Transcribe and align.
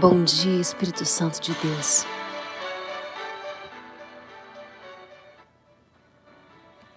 Bom 0.00 0.24
dia, 0.24 0.60
Espírito 0.60 1.04
Santo 1.04 1.40
de 1.40 1.54
Deus. 1.54 2.04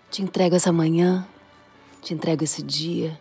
Te 0.09 0.23
entrego 0.23 0.55
essa 0.55 0.71
manhã, 0.73 1.27
te 2.01 2.15
entrego 2.15 2.43
esse 2.43 2.63
dia. 2.63 3.19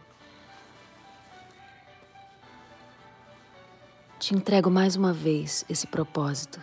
Te 4.18 4.34
entrego 4.34 4.70
mais 4.70 4.96
uma 4.96 5.12
vez 5.12 5.62
esse 5.68 5.86
propósito. 5.86 6.58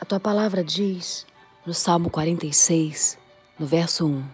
A 0.00 0.04
tua 0.04 0.18
palavra 0.18 0.64
diz 0.64 1.24
no 1.66 1.74
Salmo 1.74 2.08
46, 2.08 3.18
no 3.58 3.66
verso 3.66 4.06
1. 4.06 4.24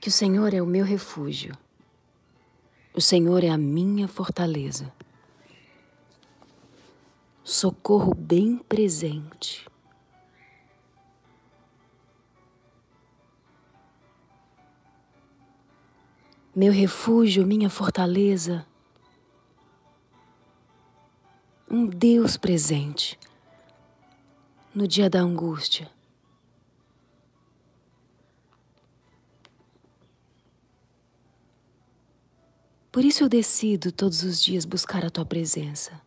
Que 0.00 0.08
o 0.08 0.12
Senhor 0.12 0.52
é 0.52 0.60
o 0.60 0.66
meu 0.66 0.84
refúgio, 0.84 1.56
o 2.92 3.00
Senhor 3.00 3.44
é 3.44 3.48
a 3.48 3.56
minha 3.56 4.08
fortaleza, 4.08 4.92
socorro 7.44 8.12
bem 8.12 8.58
presente. 8.58 9.70
Meu 16.54 16.72
refúgio, 16.72 17.46
minha 17.46 17.70
fortaleza, 17.70 18.66
um 21.72 21.86
Deus 21.86 22.36
presente 22.36 23.18
no 24.74 24.86
dia 24.86 25.08
da 25.08 25.20
angústia. 25.20 25.90
Por 32.92 33.02
isso 33.02 33.24
eu 33.24 33.28
decido 33.28 33.90
todos 33.90 34.22
os 34.22 34.42
dias 34.42 34.66
buscar 34.66 35.02
a 35.02 35.08
tua 35.08 35.24
presença. 35.24 35.98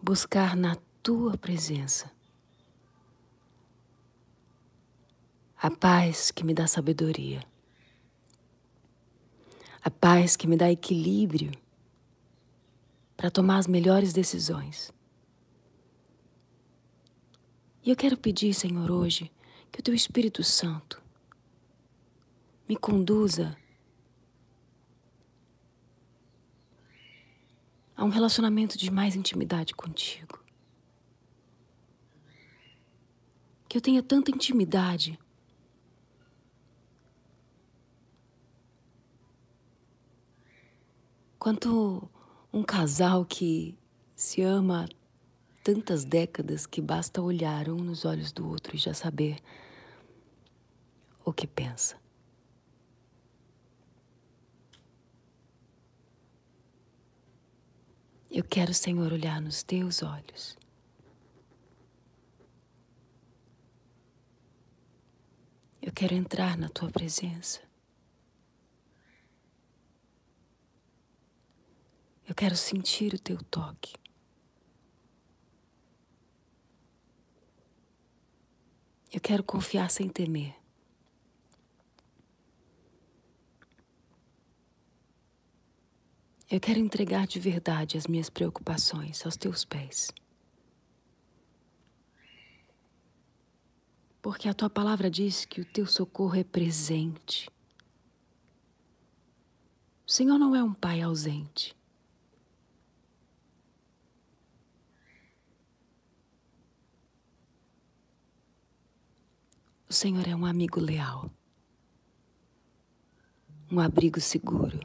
Buscar 0.00 0.54
na 0.54 0.76
tua 1.02 1.36
presença 1.36 2.08
a 5.60 5.70
paz 5.70 6.30
que 6.30 6.44
me 6.44 6.54
dá 6.54 6.66
sabedoria, 6.66 7.44
a 9.84 9.90
paz 9.90 10.36
que 10.36 10.46
me 10.46 10.56
dá 10.56 10.70
equilíbrio 10.70 11.50
para 13.20 13.30
tomar 13.30 13.58
as 13.58 13.66
melhores 13.66 14.14
decisões. 14.14 14.90
E 17.84 17.90
eu 17.90 17.94
quero 17.94 18.16
pedir, 18.16 18.54
Senhor, 18.54 18.90
hoje, 18.90 19.30
que 19.70 19.78
o 19.78 19.82
Teu 19.82 19.92
Espírito 19.92 20.42
Santo 20.42 21.02
me 22.66 22.76
conduza 22.76 23.54
a 27.94 28.06
um 28.06 28.08
relacionamento 28.08 28.78
de 28.78 28.90
mais 28.90 29.14
intimidade 29.14 29.74
contigo. 29.74 30.42
Que 33.68 33.76
eu 33.76 33.82
tenha 33.82 34.02
tanta 34.02 34.30
intimidade 34.30 35.18
quanto 41.38 42.08
um 42.52 42.62
casal 42.62 43.24
que 43.24 43.76
se 44.14 44.42
ama 44.42 44.84
há 44.84 44.88
tantas 45.62 46.04
décadas 46.04 46.66
que 46.66 46.80
basta 46.80 47.22
olhar 47.22 47.68
um 47.68 47.76
nos 47.76 48.04
olhos 48.04 48.32
do 48.32 48.48
outro 48.48 48.74
e 48.74 48.78
já 48.78 48.92
saber 48.92 49.38
o 51.24 51.32
que 51.32 51.46
pensa. 51.46 51.96
Eu 58.30 58.44
quero, 58.44 58.72
Senhor, 58.72 59.12
olhar 59.12 59.40
nos 59.40 59.62
teus 59.62 60.02
olhos. 60.02 60.56
Eu 65.82 65.92
quero 65.92 66.14
entrar 66.14 66.56
na 66.56 66.68
tua 66.68 66.90
presença. 66.90 67.69
Eu 72.30 72.34
quero 72.36 72.56
sentir 72.56 73.12
o 73.12 73.18
teu 73.18 73.42
toque. 73.42 73.92
Eu 79.12 79.20
quero 79.20 79.42
confiar 79.42 79.90
sem 79.90 80.08
temer. 80.08 80.54
Eu 86.48 86.60
quero 86.60 86.78
entregar 86.78 87.26
de 87.26 87.40
verdade 87.40 87.98
as 87.98 88.06
minhas 88.06 88.30
preocupações 88.30 89.26
aos 89.26 89.36
teus 89.36 89.64
pés. 89.64 90.12
Porque 94.22 94.48
a 94.48 94.54
tua 94.54 94.70
palavra 94.70 95.10
diz 95.10 95.44
que 95.44 95.60
o 95.60 95.64
teu 95.64 95.84
socorro 95.84 96.36
é 96.36 96.44
presente. 96.44 97.50
O 100.06 100.12
Senhor 100.12 100.38
não 100.38 100.54
é 100.54 100.62
um 100.62 100.72
pai 100.72 101.02
ausente. 101.02 101.79
O 109.90 109.92
Senhor 109.92 110.28
é 110.28 110.36
um 110.36 110.46
amigo 110.46 110.78
leal, 110.78 111.28
um 113.68 113.80
abrigo 113.80 114.20
seguro. 114.20 114.78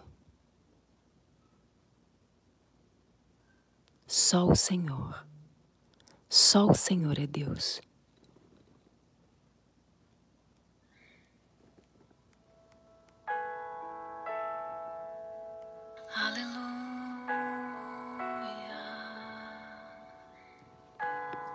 Só 4.08 4.48
o 4.48 4.56
Senhor, 4.56 5.24
só 6.28 6.66
o 6.66 6.74
Senhor 6.74 7.20
é 7.20 7.28
Deus. 7.28 7.80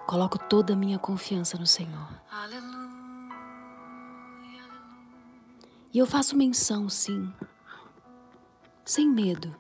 Coloco 0.06 0.38
toda 0.38 0.72
a 0.72 0.76
minha 0.76 0.98
confiança 0.98 1.56
no 1.56 1.66
Senhor. 1.66 2.08
Aleluia. 2.30 2.69
E 5.92 5.98
eu 5.98 6.06
faço 6.06 6.36
menção, 6.36 6.88
sim, 6.88 7.32
sem 8.84 9.08
medo. 9.08 9.54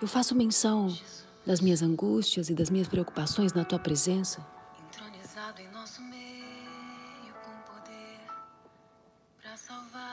Eu 0.00 0.08
faço 0.08 0.34
menção 0.34 0.96
das 1.46 1.60
minhas 1.60 1.82
angústias 1.82 2.48
e 2.48 2.54
das 2.54 2.70
minhas 2.70 2.88
preocupações 2.88 3.52
na 3.52 3.64
tua 3.64 3.78
presença. 3.78 4.44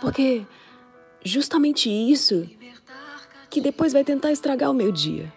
Porque 0.02 0.46
justamente 1.24 1.90
isso 1.90 2.50
que 3.50 3.62
depois 3.62 3.94
vai 3.94 4.04
tentar 4.04 4.32
estragar 4.32 4.70
o 4.70 4.74
meu 4.74 4.92
dia. 4.92 5.32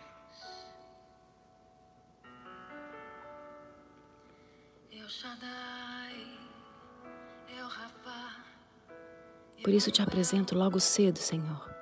Isso 9.77 9.91
te 9.91 10.01
apresento 10.01 10.57
logo 10.57 10.79
cedo, 10.79 11.19
Senhor, 11.19 11.75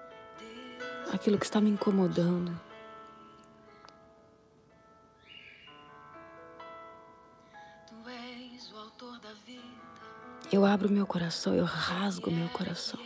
aquilo 1.13 1.39
que 1.39 1.45
está 1.45 1.61
me 1.61 1.71
incomodando. 1.71 2.59
Eu 10.51 10.67
abro 10.67 10.91
meu 10.91 11.07
coração, 11.07 11.55
eu 11.55 11.65
rasgo 11.65 12.31
meu 12.31 12.49
coração, 12.51 13.01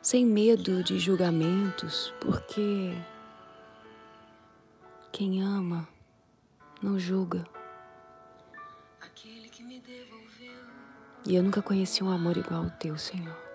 sem 0.00 0.26
medo 0.26 0.82
de 0.82 0.98
julgamentos, 0.98 2.12
porque 2.20 2.96
quem 5.12 5.40
ama 5.42 5.88
não 6.82 6.98
julga. 6.98 7.44
E 11.24 11.36
eu 11.36 11.42
nunca 11.44 11.62
conheci 11.62 12.02
um 12.02 12.10
amor 12.10 12.36
igual 12.36 12.64
ao 12.64 12.70
teu, 12.70 12.98
Senhor. 12.98 13.51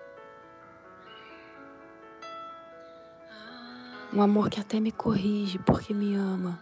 Um 4.10 4.22
amor 4.22 4.48
que 4.48 4.58
até 4.58 4.80
me 4.80 4.90
corrige 4.90 5.58
porque 5.58 5.92
me 5.92 6.16
ama, 6.16 6.58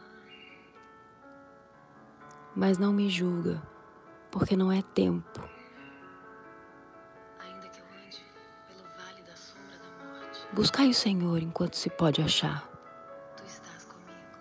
mas 2.56 2.76
não 2.76 2.92
me 2.92 3.08
julga 3.08 3.62
porque 4.32 4.56
não 4.56 4.70
é 4.72 4.82
tempo. 4.82 5.40
Ainda 7.38 7.68
que 7.68 7.78
eu 7.80 7.84
ande 8.04 8.20
pelo 8.66 8.82
vale 8.98 9.22
da 9.22 9.36
sombra 9.36 9.78
da 9.78 10.04
morte. 10.04 10.40
Buscai 10.52 10.88
o 10.90 10.94
Senhor 10.94 11.40
enquanto 11.40 11.76
se 11.76 11.88
pode 11.88 12.20
achar. 12.20 12.68
Tu 13.36 13.44
estás 13.46 13.84
comigo. 13.84 14.38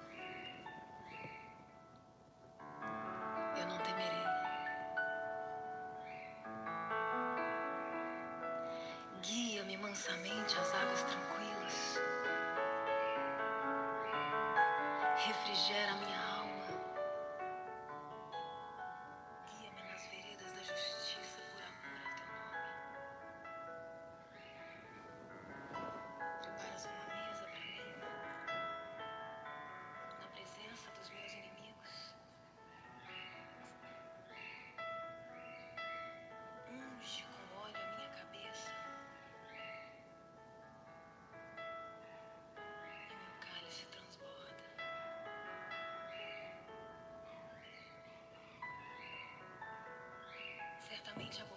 Eu 3.55 3.67
não 3.67 3.77
temerei. 3.77 4.25
Guia-me 9.21 9.77
mansamente 9.77 10.57
às 10.57 10.73
águas 10.73 11.03
tranquilas. 11.03 11.34
Refrigera 15.27 15.95
minha 15.95 16.24
Certamente 51.05 51.54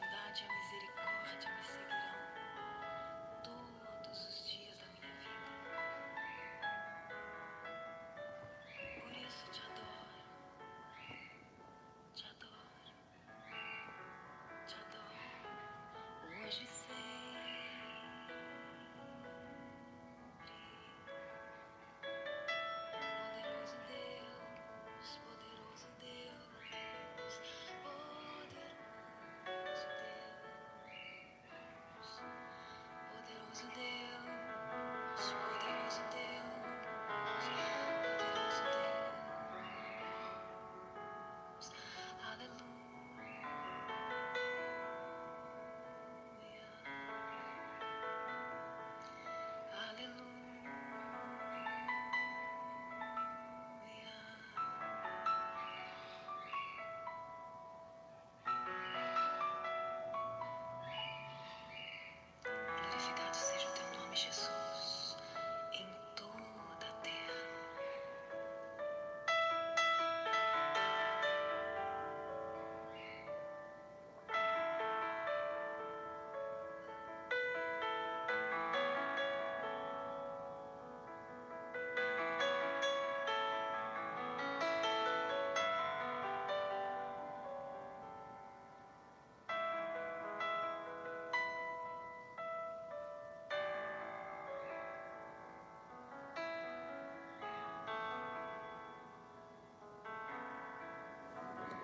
poderoso 33.59 34.08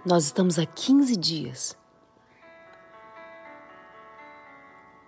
Nós 0.05 0.27
estamos 0.27 0.59
há 0.59 0.67
15 0.67 1.17
dias 1.17 1.75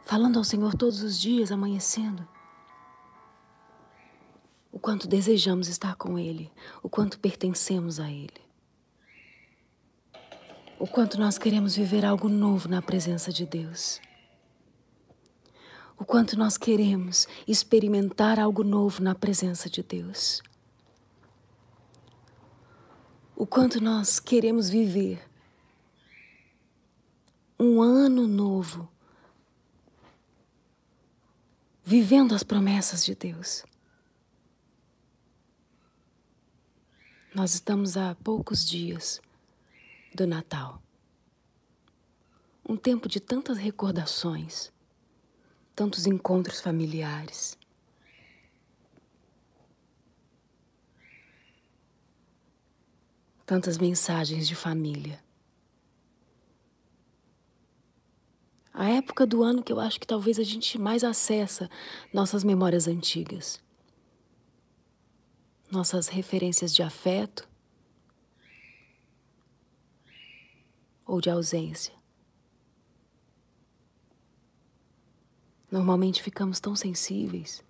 falando 0.07 0.39
ao 0.39 0.45
Senhor 0.45 0.75
todos 0.75 1.03
os 1.03 1.21
dias, 1.21 1.53
amanhecendo. 1.53 2.27
O 4.73 4.79
quanto 4.79 5.07
desejamos 5.07 5.69
estar 5.69 5.97
com 5.97 6.19
Ele, 6.19 6.51
o 6.83 6.89
quanto 6.89 7.19
pertencemos 7.19 8.01
a 8.01 8.11
Ele. 8.11 8.41
O 10.79 10.87
quanto 10.87 11.19
nós 11.19 11.37
queremos 11.37 11.77
viver 11.77 12.05
algo 12.05 12.29
novo 12.29 12.67
na 12.67 12.81
presença 12.81 13.31
de 13.31 13.45
Deus. 13.45 14.01
O 15.99 16.07
quanto 16.07 16.39
nós 16.39 16.57
queremos 16.57 17.27
experimentar 17.47 18.39
algo 18.39 18.65
novo 18.65 19.03
na 19.03 19.15
presença 19.15 19.69
de 19.69 19.83
Deus. 19.83 20.41
O 23.39 23.47
quanto 23.47 23.83
nós 23.83 24.19
queremos 24.19 24.71
viver 24.71 25.23
um 27.61 27.83
ano 27.83 28.27
novo, 28.27 28.89
vivendo 31.85 32.35
as 32.35 32.43
promessas 32.43 33.05
de 33.05 33.15
Deus. 33.15 33.63
Nós 37.35 37.53
estamos 37.53 37.99
há 37.99 38.15
poucos 38.15 38.67
dias 38.67 39.21
do 40.15 40.27
Natal. 40.27 40.83
Um 42.67 42.75
tempo 42.75 43.07
de 43.07 43.21
tantas 43.21 43.59
recordações, 43.59 44.73
tantos 45.75 46.07
encontros 46.07 46.59
familiares. 46.59 47.59
Tantas 53.47 53.79
mensagens 53.79 54.49
de 54.49 54.57
família. 54.57 55.25
A 58.75 58.91
época 58.91 59.25
do 59.25 59.43
ano 59.43 59.63
que 59.63 59.73
eu 59.73 59.81
acho 59.81 59.99
que 59.99 60.07
talvez 60.07 60.39
a 60.39 60.43
gente 60.43 60.79
mais 60.79 61.03
acessa 61.03 61.71
nossas 62.13 62.45
memórias 62.45 62.89
antigas. 62.89 63.59
Nossas 65.71 66.09
referências 66.09 66.75
de 66.75 66.83
afeto 66.83 67.49
ou 71.07 71.21
de 71.21 71.31
ausência. 71.31 71.95
Normalmente 75.71 76.23
ficamos 76.23 76.61
tão 76.61 76.75
sensíveis. 76.75 77.66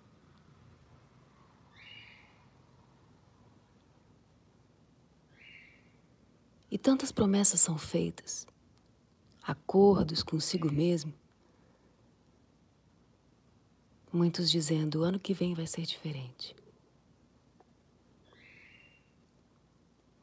E 6.69 6.77
tantas 6.77 7.11
promessas 7.11 7.61
são 7.61 7.77
feitas, 7.77 8.45
acordos 9.41 10.21
consigo 10.21 10.71
mesmo. 10.71 11.13
Muitos 14.11 14.51
dizendo: 14.51 14.99
o 14.99 15.03
ano 15.03 15.19
que 15.19 15.33
vem 15.33 15.53
vai 15.53 15.65
ser 15.65 15.83
diferente. 15.83 16.55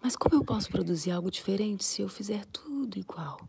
Mas 0.03 0.15
como 0.17 0.35
eu 0.35 0.45
posso 0.45 0.69
produzir 0.69 1.13
algo 1.13 1.31
diferente 1.31 1.83
se 1.83 2.03
eu 2.03 2.11
fizer 2.11 2.45
tudo 2.47 2.99
igual? 2.99 3.41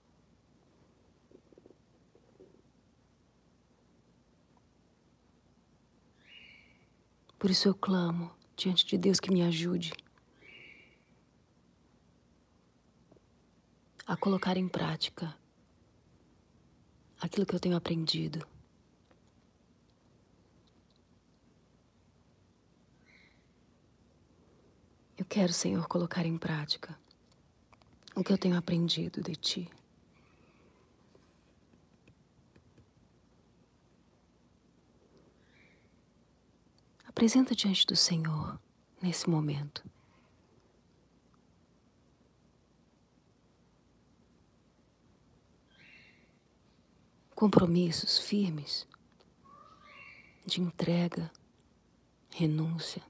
Por 7.38 7.50
isso 7.50 7.68
eu 7.68 7.76
clamo 7.76 8.32
diante 8.56 8.86
de 8.86 8.98
Deus 8.98 9.20
que 9.20 9.32
me 9.32 9.44
ajude 9.44 9.92
a 14.06 14.16
colocar 14.16 14.56
em 14.56 14.68
prática 14.68 15.36
aquilo 17.20 17.46
que 17.46 17.56
eu 17.56 17.60
tenho 17.60 17.76
aprendido. 17.76 18.46
Eu 25.18 25.26
quero, 25.26 25.52
Senhor, 25.54 25.88
colocar 25.88 26.26
em 26.26 26.38
prática 26.38 26.98
o 28.16 28.24
que 28.24 28.32
eu 28.32 28.38
tenho 28.38 28.58
aprendido 28.58 29.22
de 29.22 29.36
Ti. 29.36 29.72
Apresenta 37.08 37.56
diante 37.56 37.88
do 37.88 37.96
Senhor 37.96 38.60
nesse 39.02 39.30
momento. 39.30 39.95
Compromissos 47.36 48.18
firmes 48.18 48.88
de 50.46 50.62
entrega, 50.62 51.30
renúncia, 52.32 53.04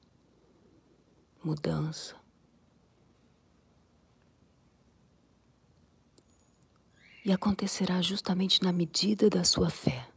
mudança. 1.44 2.16
E 7.24 7.32
acontecerá 7.32 8.02
justamente 8.02 8.64
na 8.64 8.74
medida 8.74 9.30
da 9.30 9.44
sua 9.44 9.70
fé. 9.70 10.15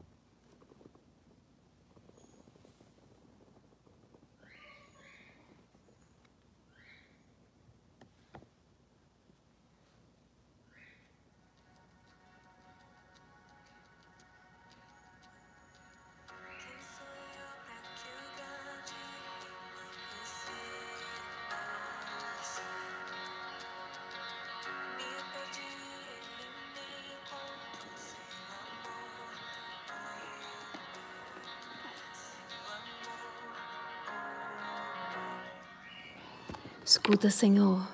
Escuta, 36.88 37.28
Senhor, 37.28 37.86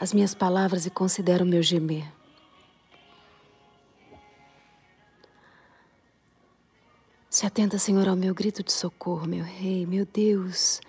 as 0.00 0.14
minhas 0.14 0.32
palavras 0.32 0.86
e 0.86 0.90
considera 0.90 1.44
o 1.44 1.46
meu 1.46 1.62
gemer. 1.62 2.10
Se 7.28 7.44
atenta, 7.44 7.78
Senhor, 7.78 8.08
ao 8.08 8.16
meu 8.16 8.32
grito 8.32 8.62
de 8.62 8.72
socorro, 8.72 9.28
meu 9.28 9.44
Rei, 9.44 9.84
meu 9.84 10.06
Deus. 10.06 10.80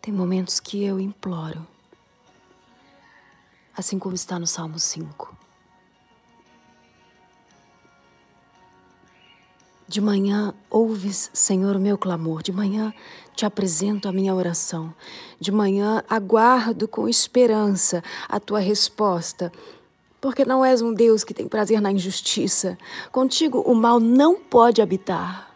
Tem 0.00 0.12
momentos 0.12 0.58
que 0.58 0.82
eu 0.82 0.98
imploro, 0.98 1.68
assim 3.76 3.98
como 3.98 4.14
está 4.14 4.38
no 4.38 4.46
Salmo 4.46 4.78
5. 4.78 5.39
De 9.90 10.00
manhã 10.00 10.54
ouves, 10.70 11.30
Senhor, 11.32 11.74
o 11.74 11.80
meu 11.80 11.98
clamor. 11.98 12.44
De 12.44 12.52
manhã 12.52 12.94
te 13.34 13.44
apresento 13.44 14.06
a 14.06 14.12
minha 14.12 14.32
oração. 14.32 14.94
De 15.40 15.50
manhã 15.50 16.04
aguardo 16.08 16.86
com 16.86 17.08
esperança 17.08 18.00
a 18.28 18.38
tua 18.38 18.60
resposta. 18.60 19.50
Porque 20.20 20.44
não 20.44 20.64
és 20.64 20.80
um 20.80 20.94
Deus 20.94 21.24
que 21.24 21.34
tem 21.34 21.48
prazer 21.48 21.80
na 21.80 21.90
injustiça. 21.90 22.78
Contigo 23.10 23.62
o 23.62 23.74
mal 23.74 23.98
não 23.98 24.36
pode 24.36 24.80
habitar. 24.80 25.49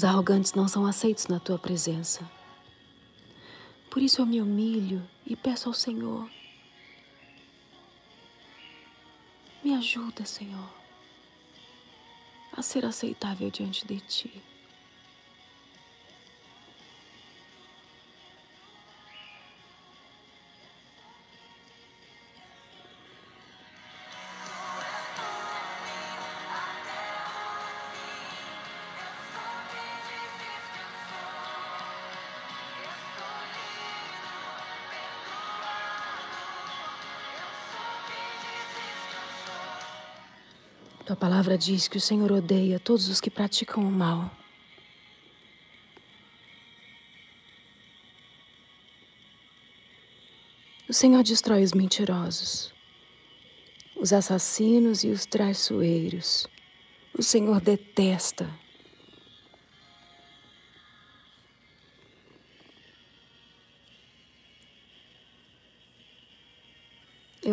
Os 0.00 0.04
arrogantes 0.04 0.54
não 0.54 0.66
são 0.66 0.86
aceitos 0.86 1.26
na 1.26 1.38
tua 1.38 1.58
presença. 1.58 2.26
Por 3.90 4.00
isso 4.00 4.22
eu 4.22 4.24
me 4.24 4.40
humilho 4.40 5.06
e 5.26 5.36
peço 5.36 5.68
ao 5.68 5.74
Senhor. 5.74 6.26
Me 9.62 9.74
ajuda, 9.74 10.24
Senhor, 10.24 10.70
a 12.50 12.62
ser 12.62 12.86
aceitável 12.86 13.50
diante 13.50 13.86
de 13.86 14.00
ti. 14.00 14.42
Tua 41.10 41.16
palavra 41.16 41.58
diz 41.58 41.88
que 41.88 41.96
o 41.96 42.00
Senhor 42.00 42.30
odeia 42.30 42.78
todos 42.78 43.08
os 43.08 43.20
que 43.20 43.28
praticam 43.28 43.82
o 43.82 43.90
mal. 43.90 44.30
O 50.88 50.92
Senhor 50.92 51.24
destrói 51.24 51.64
os 51.64 51.72
mentirosos, 51.72 52.72
os 53.96 54.12
assassinos 54.12 55.02
e 55.02 55.08
os 55.08 55.26
traiçoeiros. 55.26 56.46
O 57.12 57.24
Senhor 57.24 57.60
detesta 57.60 58.48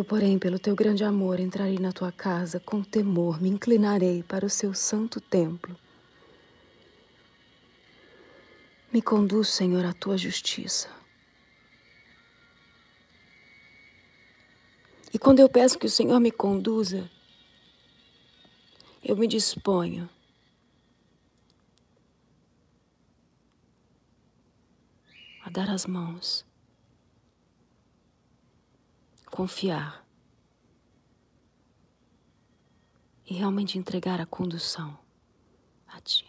porém, 0.08 0.38
pelo 0.38 0.58
teu 0.58 0.74
grande 0.74 1.04
amor, 1.04 1.38
entrarei 1.38 1.78
na 1.78 1.92
tua 1.92 2.10
casa 2.10 2.58
com 2.58 2.82
temor, 2.82 3.40
me 3.42 3.50
inclinarei 3.50 4.22
para 4.22 4.46
o 4.46 4.50
seu 4.50 4.72
santo 4.72 5.20
templo. 5.20 5.76
Me 8.90 9.02
conduz, 9.02 9.48
Senhor, 9.48 9.84
à 9.84 9.92
tua 9.92 10.16
justiça. 10.16 10.88
E 15.12 15.18
quando 15.18 15.40
eu 15.40 15.48
peço 15.48 15.78
que 15.78 15.86
o 15.86 15.90
Senhor 15.90 16.18
me 16.18 16.30
conduza, 16.30 17.10
eu 19.04 19.14
me 19.14 19.26
disponho 19.26 20.08
a 25.44 25.50
dar 25.50 25.68
as 25.68 25.84
mãos 25.84 26.47
confiar 29.30 30.06
e 33.26 33.34
realmente 33.34 33.78
entregar 33.78 34.20
a 34.20 34.26
condução 34.26 34.98
a 35.86 36.00
Ti. 36.00 36.26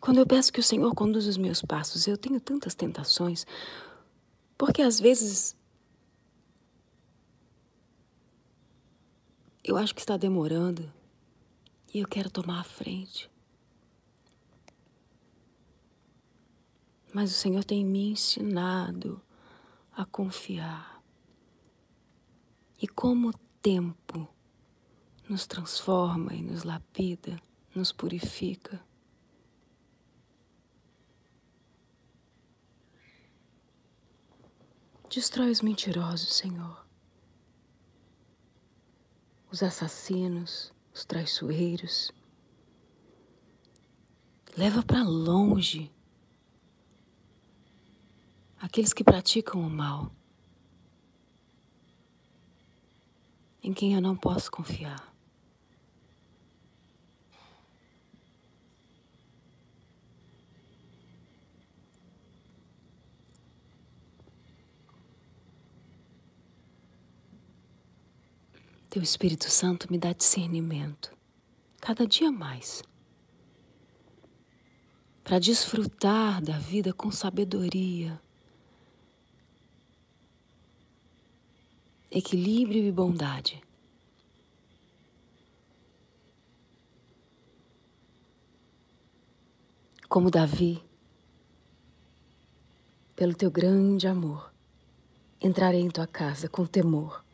Quando 0.00 0.18
eu 0.18 0.26
peço 0.26 0.52
que 0.52 0.60
o 0.60 0.62
Senhor 0.62 0.94
conduza 0.94 1.30
os 1.30 1.38
meus 1.38 1.62
passos, 1.62 2.06
eu 2.06 2.18
tenho 2.18 2.38
tantas 2.38 2.74
tentações, 2.74 3.46
porque 4.58 4.82
às 4.82 5.00
vezes 5.00 5.56
eu 9.62 9.78
acho 9.78 9.94
que 9.94 10.00
está 10.00 10.16
demorando 10.18 10.92
e 11.92 12.00
eu 12.00 12.06
quero 12.06 12.28
tomar 12.28 12.60
a 12.60 12.64
frente. 12.64 13.30
Mas 17.14 17.30
o 17.30 17.34
Senhor 17.34 17.64
tem 17.64 17.82
me 17.82 18.10
ensinado 18.10 19.22
a 19.96 20.04
confiar. 20.04 21.02
E 22.80 22.88
como 22.88 23.30
o 23.30 23.38
tempo 23.62 24.28
nos 25.28 25.46
transforma 25.46 26.34
e 26.34 26.42
nos 26.42 26.64
lapida, 26.64 27.40
nos 27.74 27.92
purifica. 27.92 28.84
Destrói 35.08 35.50
os 35.50 35.60
mentirosos, 35.60 36.34
Senhor. 36.34 36.84
Os 39.50 39.62
assassinos, 39.62 40.72
os 40.92 41.04
traiçoeiros. 41.04 42.10
Leva 44.56 44.82
para 44.82 45.04
longe 45.04 45.92
aqueles 48.64 48.94
que 48.94 49.04
praticam 49.04 49.60
o 49.60 49.68
mal, 49.68 50.10
em 53.62 53.74
quem 53.74 53.92
eu 53.92 54.00
não 54.00 54.16
posso 54.16 54.50
confiar. 54.50 55.12
Teu 68.88 69.02
Espírito 69.02 69.50
Santo 69.50 69.92
me 69.92 69.98
dá 69.98 70.14
discernimento, 70.14 71.14
cada 71.82 72.06
dia 72.06 72.32
mais, 72.32 72.82
para 75.22 75.38
desfrutar 75.38 76.42
da 76.42 76.58
vida 76.58 76.94
com 76.94 77.10
sabedoria 77.10 78.23
equilíbrio 82.14 82.84
e 82.84 82.92
bondade. 82.92 83.62
como 90.14 90.30
Davi, 90.30 90.80
pelo 93.16 93.34
teu 93.34 93.50
grande 93.50 94.06
amor, 94.06 94.54
entrarei 95.40 95.80
em 95.80 95.90
tua 95.90 96.06
casa 96.06 96.48
com 96.48 96.64
temor. 96.64 97.24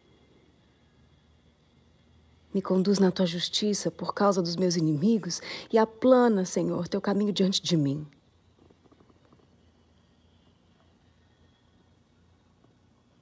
Me 2.55 2.63
conduz 2.63 2.99
na 2.99 3.11
tua 3.11 3.27
justiça 3.27 3.91
por 3.91 4.15
causa 4.15 4.41
dos 4.41 4.57
meus 4.57 4.77
inimigos 4.77 5.43
e 5.71 5.77
aplana, 5.77 6.47
Senhor, 6.47 6.89
teu 6.89 7.03
caminho 7.03 7.35
diante 7.35 7.61
de 7.61 7.77
mim. 7.77 8.07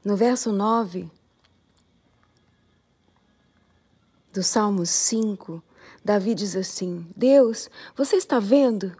No 0.04 0.16
verso 0.16 0.52
9 0.52 1.10
do 4.32 4.42
Salmo 4.42 4.84
5, 4.84 5.62
Davi 6.04 6.34
diz 6.34 6.54
assim: 6.56 7.06
Deus, 7.16 7.68
você 7.96 8.16
está 8.16 8.38
vendo? 8.38 8.96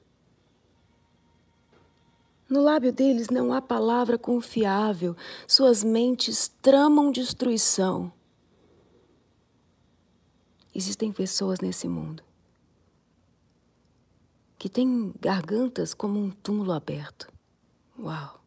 No 2.49 2.63
lábio 2.63 2.93
deles 2.93 3.29
não 3.29 3.53
há 3.53 3.61
palavra 3.61 4.17
confiável, 4.17 5.15
suas 5.47 5.85
mentes 5.85 6.49
tramam 6.63 7.13
destruição. 7.13 8.13
Existem 10.75 11.13
pessoas 11.13 11.61
nesse 11.61 11.89
mundo 11.89 12.23
que 14.59 14.69
têm 14.69 15.15
gargantas 15.21 15.95
como 15.95 16.19
um 16.19 16.31
túmulo 16.31 16.73
aberto. 16.73 17.33
Uau! 17.97 18.43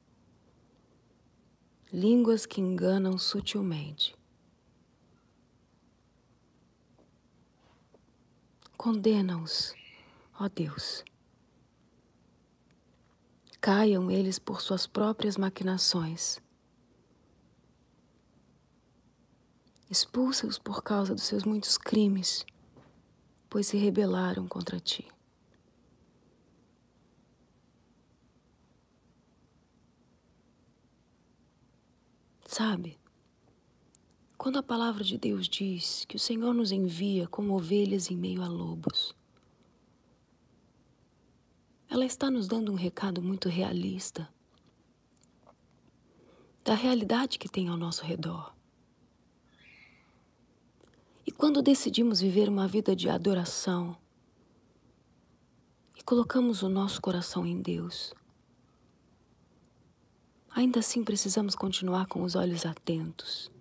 Línguas 1.91 2.45
que 2.45 2.59
enganam 2.59 3.17
sutilmente. 3.17 4.15
Condena-os, 8.81 9.75
ó 10.39 10.49
Deus. 10.49 11.05
Caiam 13.61 14.09
eles 14.09 14.39
por 14.39 14.59
suas 14.59 14.87
próprias 14.87 15.37
maquinações. 15.37 16.41
Expulsa-os 19.87 20.57
por 20.57 20.81
causa 20.81 21.13
dos 21.13 21.25
seus 21.25 21.43
muitos 21.43 21.77
crimes, 21.77 22.43
pois 23.47 23.67
se 23.67 23.77
rebelaram 23.77 24.47
contra 24.47 24.79
ti. 24.79 25.07
Sabe, 32.47 32.97
quando 34.41 34.57
a 34.57 34.63
palavra 34.63 35.03
de 35.03 35.19
Deus 35.19 35.47
diz 35.47 36.03
que 36.05 36.15
o 36.15 36.19
Senhor 36.19 36.51
nos 36.51 36.71
envia 36.71 37.27
como 37.27 37.55
ovelhas 37.55 38.09
em 38.09 38.17
meio 38.17 38.41
a 38.41 38.47
lobos, 38.47 39.13
ela 41.87 42.03
está 42.03 42.31
nos 42.31 42.47
dando 42.47 42.71
um 42.71 42.75
recado 42.75 43.21
muito 43.21 43.47
realista 43.47 44.27
da 46.65 46.73
realidade 46.73 47.37
que 47.37 47.47
tem 47.47 47.67
ao 47.67 47.77
nosso 47.77 48.03
redor. 48.03 48.51
E 51.23 51.31
quando 51.31 51.61
decidimos 51.61 52.19
viver 52.19 52.49
uma 52.49 52.67
vida 52.67 52.95
de 52.95 53.09
adoração 53.09 53.95
e 55.95 56.01
colocamos 56.01 56.63
o 56.63 56.67
nosso 56.67 56.99
coração 56.99 57.45
em 57.45 57.61
Deus, 57.61 58.11
ainda 60.49 60.79
assim 60.79 61.03
precisamos 61.03 61.53
continuar 61.53 62.07
com 62.07 62.23
os 62.23 62.33
olhos 62.33 62.65
atentos. 62.65 63.51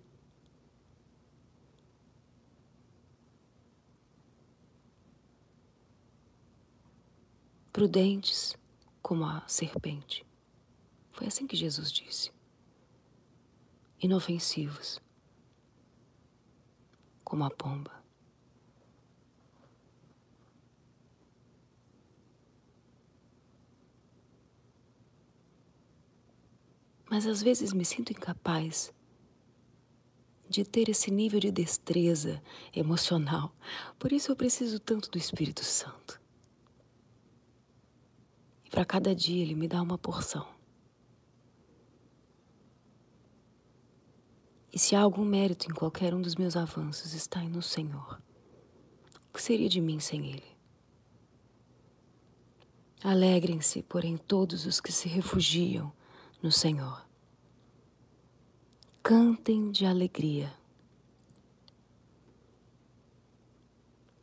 Prudentes 7.71 8.57
como 9.01 9.25
a 9.25 9.43
serpente. 9.47 10.25
Foi 11.11 11.27
assim 11.27 11.47
que 11.47 11.55
Jesus 11.55 11.91
disse. 11.91 12.31
Inofensivos 13.99 14.99
como 17.23 17.43
a 17.45 17.49
pomba. 17.49 18.01
Mas 27.09 27.25
às 27.25 27.43
vezes 27.43 27.73
me 27.73 27.83
sinto 27.83 28.11
incapaz 28.13 28.93
de 30.49 30.63
ter 30.63 30.89
esse 30.89 31.11
nível 31.11 31.39
de 31.39 31.51
destreza 31.51 32.41
emocional. 32.73 33.53
Por 33.97 34.11
isso 34.11 34.31
eu 34.31 34.35
preciso 34.35 34.79
tanto 34.79 35.09
do 35.09 35.17
Espírito 35.17 35.63
Santo. 35.63 36.20
Para 38.71 38.85
cada 38.85 39.13
dia 39.13 39.43
ele 39.43 39.53
me 39.53 39.67
dá 39.67 39.81
uma 39.81 39.97
porção. 39.97 40.47
E 44.73 44.79
se 44.79 44.95
há 44.95 45.01
algum 45.01 45.25
mérito 45.25 45.69
em 45.69 45.73
qualquer 45.73 46.13
um 46.13 46.21
dos 46.21 46.35
meus 46.35 46.55
avanços, 46.55 47.13
está 47.13 47.41
no 47.43 47.61
Senhor. 47.61 48.21
O 49.29 49.33
que 49.33 49.41
seria 49.41 49.67
de 49.67 49.81
mim 49.81 49.99
sem 49.99 50.25
Ele? 50.25 50.57
Alegrem-se, 53.03 53.83
porém, 53.83 54.15
todos 54.15 54.65
os 54.65 54.79
que 54.79 54.91
se 54.91 55.09
refugiam 55.09 55.91
no 56.41 56.51
Senhor. 56.51 57.05
Cantem 59.03 59.69
de 59.71 59.85
alegria. 59.85 60.53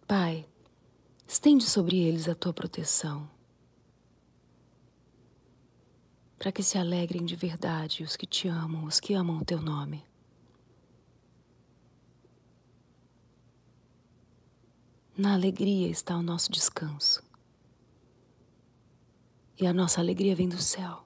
Pai, 0.07 0.49
estende 1.27 1.65
sobre 1.65 1.99
eles 1.99 2.27
a 2.29 2.35
tua 2.35 2.55
proteção, 2.55 3.29
para 6.39 6.53
que 6.53 6.63
se 6.63 6.79
alegrem 6.79 7.25
de 7.25 7.35
verdade 7.35 8.03
os 8.03 8.17
que 8.17 8.27
te 8.27 8.49
amam, 8.49 8.85
os 8.85 9.01
que 9.01 9.15
amam 9.15 9.39
o 9.39 9.45
teu 9.45 9.61
nome. 9.61 10.05
Na 15.17 15.35
alegria 15.35 15.89
está 15.89 16.17
o 16.17 16.23
nosso 16.23 16.53
descanso. 16.53 17.23
E 19.61 19.67
a 19.67 19.73
nossa 19.73 20.01
alegria 20.01 20.37
vem 20.37 20.49
do 20.49 20.63
céu. 20.63 21.05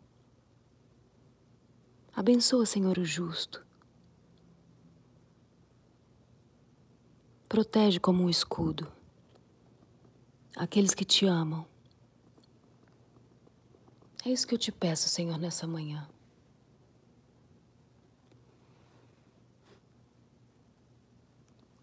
Abençoa, 2.15 2.67
Senhor, 2.67 2.99
o 2.99 3.05
justo. 3.05 3.65
Protege 7.49 7.99
como 7.99 8.25
um 8.25 8.29
escudo 8.29 8.93
aqueles 10.57 10.95
que 10.95 11.05
te 11.05 11.27
amam. 11.27 11.67
É 14.25 14.31
isso 14.31 14.47
que 14.47 14.55
eu 14.55 14.59
te 14.59 14.71
peço, 14.71 15.09
Senhor, 15.09 15.37
nessa 15.37 15.67
manhã. 15.67 16.09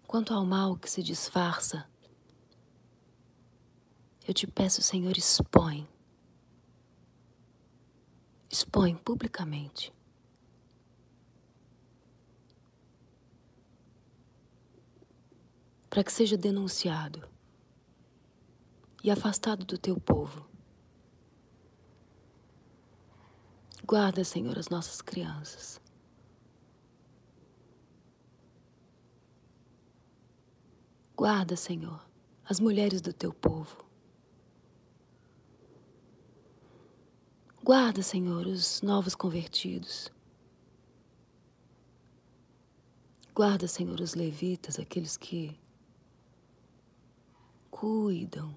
Quanto 0.08 0.34
ao 0.34 0.46
mal 0.46 0.78
que 0.78 0.90
se 0.90 1.04
disfarça, 1.04 1.88
eu 4.26 4.34
te 4.34 4.48
peço, 4.48 4.82
Senhor, 4.82 5.18
expõe. 5.18 5.88
Expõe 8.50 8.96
publicamente. 8.96 9.94
Para 15.90 16.04
que 16.06 16.12
seja 16.12 16.38
denunciado 16.38 17.28
e 19.04 19.12
afastado 19.12 19.66
do 19.66 19.78
teu 19.78 20.00
povo. 20.00 20.49
Guarda, 23.90 24.24
Senhor, 24.24 24.56
as 24.60 24.70
nossas 24.70 25.02
crianças. 25.02 25.82
Guarda, 31.18 31.56
Senhor, 31.56 32.00
as 32.46 32.60
mulheres 32.60 33.02
do 33.02 33.12
teu 33.12 33.34
povo. 33.34 33.84
Guarda, 37.64 38.04
Senhor, 38.04 38.46
os 38.46 38.84
novos 38.84 39.16
convertidos. 39.16 40.12
Guarda, 43.34 43.68
Senhor, 43.68 44.00
os 44.00 44.14
levitas, 44.14 44.78
aqueles 44.78 45.18
que 45.18 45.60
cuidam 47.72 48.56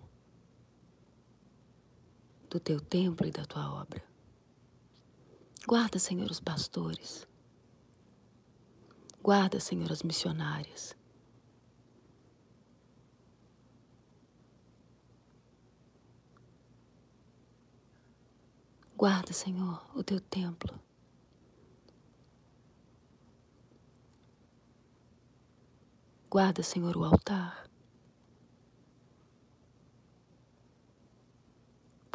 do 2.51 2.61
teu 2.61 2.79
templo 2.79 3.27
e 3.27 3.31
da 3.31 3.47
tua 3.47 3.81
obra. 3.81 4.12
Guarda, 5.67 5.99
Senhor, 5.99 6.31
os 6.31 6.41
pastores. 6.41 7.27
Guarda, 9.23 9.61
Senhor, 9.61 9.91
as 9.93 10.03
missionárias. 10.03 10.97
Guarda, 18.97 19.33
Senhor, 19.33 19.85
o 19.95 20.03
teu 20.03 20.21
templo. 20.21 20.79
Guarda, 26.31 26.63
Senhor, 26.63 26.97
o 26.97 27.05
altar. 27.05 27.63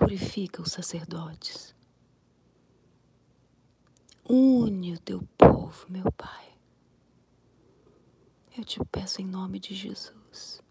purifica 0.07 0.61
os 0.61 0.71
sacerdotes. 0.71 1.75
Une 4.29 4.93
o 4.93 4.99
teu 4.99 5.25
povo, 5.37 5.85
meu 5.87 6.11
Pai. 6.11 6.53
Eu 8.57 8.65
te 8.65 8.77
peço 8.91 9.21
em 9.21 9.25
nome 9.25 9.57
de 9.57 9.73
Jesus. 9.73 10.61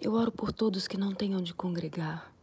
Eu 0.00 0.12
oro 0.14 0.32
por 0.32 0.52
todos 0.52 0.88
que 0.88 0.96
não 0.96 1.14
tenham 1.14 1.40
de 1.40 1.54
congregar. 1.54 2.34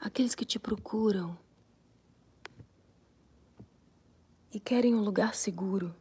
Aqueles 0.00 0.34
que 0.34 0.46
te 0.46 0.58
procuram 0.58 1.36
e 4.52 4.60
querem 4.60 4.94
um 4.94 5.00
lugar 5.00 5.34
seguro 5.34 5.94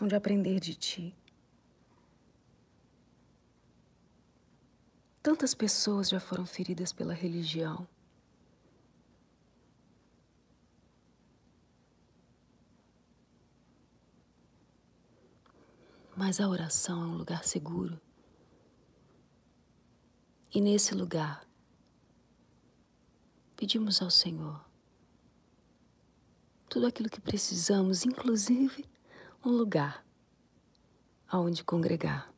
onde 0.00 0.14
aprender 0.14 0.60
de 0.60 0.74
ti. 0.74 1.14
Tantas 5.22 5.54
pessoas 5.54 6.08
já 6.10 6.20
foram 6.20 6.44
feridas 6.44 6.92
pela 6.92 7.14
religião. 7.14 7.88
Mas 16.14 16.40
a 16.40 16.48
oração 16.48 17.02
é 17.02 17.06
um 17.06 17.16
lugar 17.16 17.42
seguro. 17.42 18.00
E 20.54 20.60
nesse 20.60 20.94
lugar, 20.94 21.44
pedimos 23.56 24.00
ao 24.00 24.10
Senhor 24.10 24.73
tudo 26.74 26.88
aquilo 26.88 27.08
que 27.08 27.20
precisamos, 27.20 28.04
inclusive 28.04 28.84
um 29.44 29.50
lugar 29.50 30.04
aonde 31.28 31.62
congregar. 31.62 32.34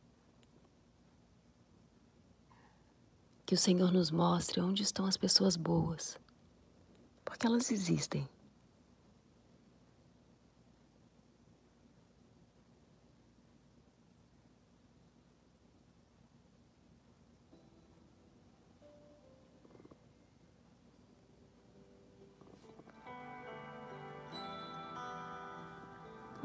Que 3.46 3.54
o 3.54 3.56
Senhor 3.56 3.90
nos 3.90 4.10
mostre 4.10 4.60
onde 4.60 4.82
estão 4.82 5.06
as 5.06 5.16
pessoas 5.16 5.56
boas, 5.56 6.20
porque 7.24 7.46
elas 7.46 7.70
existem. 7.70 8.28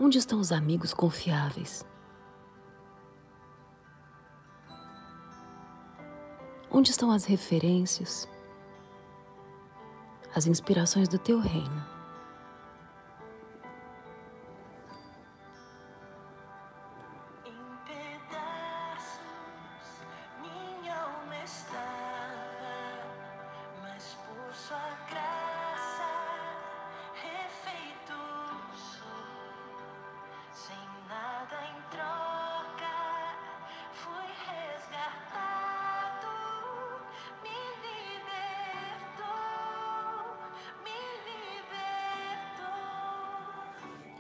Onde 0.04 0.18
estão 0.18 0.40
os 0.40 0.52
amigos 0.52 0.96
confiáveis? 0.96 1.86
Onde 6.72 6.90
estão 6.90 7.12
as 7.12 7.24
referências, 7.26 8.28
as 10.34 10.48
inspirações 10.48 11.08
do 11.08 11.20
teu 11.20 11.40
reino? 11.40 11.91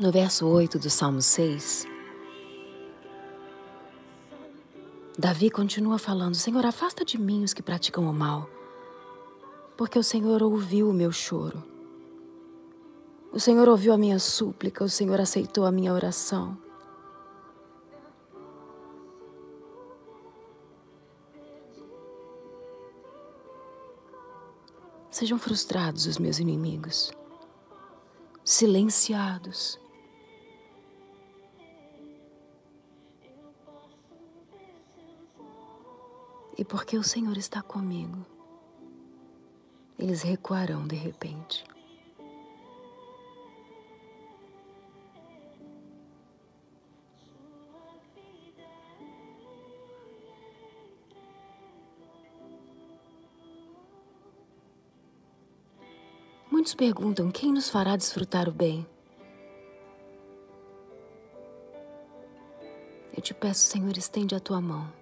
No 0.02 0.12
verso 0.12 0.48
8 0.48 0.80
do 0.80 0.90
Salmo 0.90 1.22
6, 1.22 1.86
Davi 5.16 5.52
continua 5.52 6.00
falando: 6.00 6.34
Senhor, 6.34 6.66
afasta 6.66 7.06
de 7.06 7.20
mim 7.20 7.44
os 7.44 7.54
que 7.54 7.62
praticam 7.62 8.10
o 8.10 8.12
mal, 8.12 8.50
porque 9.78 10.00
o 10.00 10.04
Senhor 10.04 10.42
ouviu 10.42 10.90
o 10.90 10.94
meu 10.94 11.12
choro. 11.12 11.64
O 13.32 13.40
Senhor 13.40 13.70
ouviu 13.70 13.94
a 13.94 13.98
minha 13.98 14.18
súplica, 14.18 14.84
o 14.84 14.90
Senhor 14.90 15.22
aceitou 15.22 15.68
a 15.68 15.72
minha 15.72 15.94
oração. 15.94 16.58
Sejam 25.12 25.38
frustrados 25.38 26.08
os 26.08 26.18
meus 26.18 26.40
inimigos, 26.40 27.12
silenciados 28.44 29.80
E 36.58 36.66
porque 36.66 36.98
o 36.98 37.04
Senhor 37.04 37.38
está 37.38 37.62
comigo, 37.62 38.26
eles 39.98 40.22
recuarão 40.22 40.86
de 40.86 40.96
repente. 40.96 41.64
Muitos 56.52 56.76
perguntam 56.76 57.32
quem 57.32 57.52
nos 57.52 57.70
fará 57.70 57.96
desfrutar 57.96 58.50
o 58.50 58.52
bem. 58.52 58.86
Eu 63.16 63.22
te 63.22 63.34
peço, 63.34 63.62
Senhor, 63.62 63.98
estende 63.98 64.36
a 64.36 64.40
tua 64.40 64.62
mão 64.62 65.01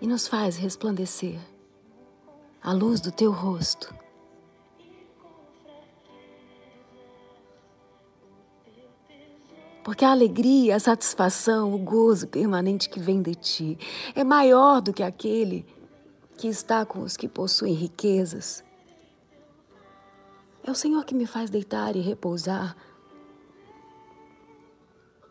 e 0.00 0.06
nos 0.06 0.28
faz 0.28 0.56
resplandecer 0.56 1.38
a 2.62 2.72
luz 2.72 3.00
do 3.00 3.10
teu 3.10 3.30
rosto. 3.30 3.94
Porque 9.82 10.04
a 10.04 10.10
alegria, 10.10 10.76
a 10.76 10.80
satisfação, 10.80 11.74
o 11.74 11.78
gozo 11.78 12.28
permanente 12.28 12.90
que 12.90 13.00
vem 13.00 13.22
de 13.22 13.34
ti 13.34 13.78
é 14.14 14.22
maior 14.22 14.82
do 14.82 14.92
que 14.92 15.02
aquele 15.02 15.64
que 16.36 16.46
está 16.46 16.84
com 16.84 17.00
os 17.00 17.16
que 17.16 17.26
possuem 17.26 17.72
riquezas. 17.72 18.62
É 20.62 20.70
o 20.70 20.74
Senhor 20.74 21.04
que 21.06 21.14
me 21.14 21.24
faz 21.24 21.48
deitar 21.48 21.96
e 21.96 22.00
repousar, 22.00 22.76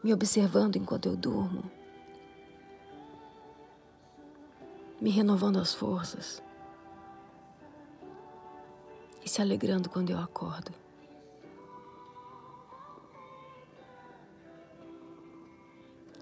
me 0.04 0.12
observando 0.12 0.76
enquanto 0.76 1.08
eu 1.08 1.16
durmo. 1.16 1.77
Me 5.00 5.10
renovando 5.10 5.58
as 5.60 5.74
forças 5.74 6.42
e 9.24 9.30
se 9.30 9.42
alegrando 9.42 9.90
quando 9.90 10.10
eu 10.10 10.18
acordo. 10.18 10.72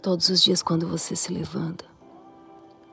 Todos 0.02 0.30
os 0.30 0.44
dias, 0.44 0.62
quando 0.62 0.88
você 0.88 1.16
se 1.16 1.34
levanta, 1.34 1.86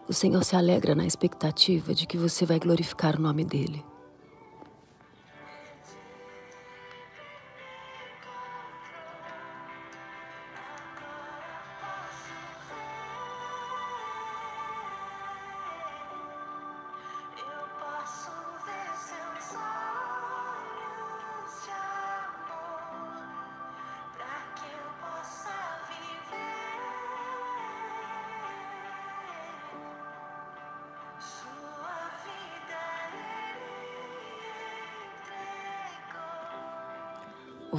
o 0.08 0.12
Senhor 0.12 0.42
se 0.44 0.56
alegra 0.56 0.94
na 0.94 1.06
expectativa 1.06 1.94
de 1.94 2.06
que 2.06 2.16
você 2.16 2.46
vai 2.46 2.58
glorificar 2.58 3.16
o 3.16 3.22
nome 3.22 3.44
dEle. 3.44 3.84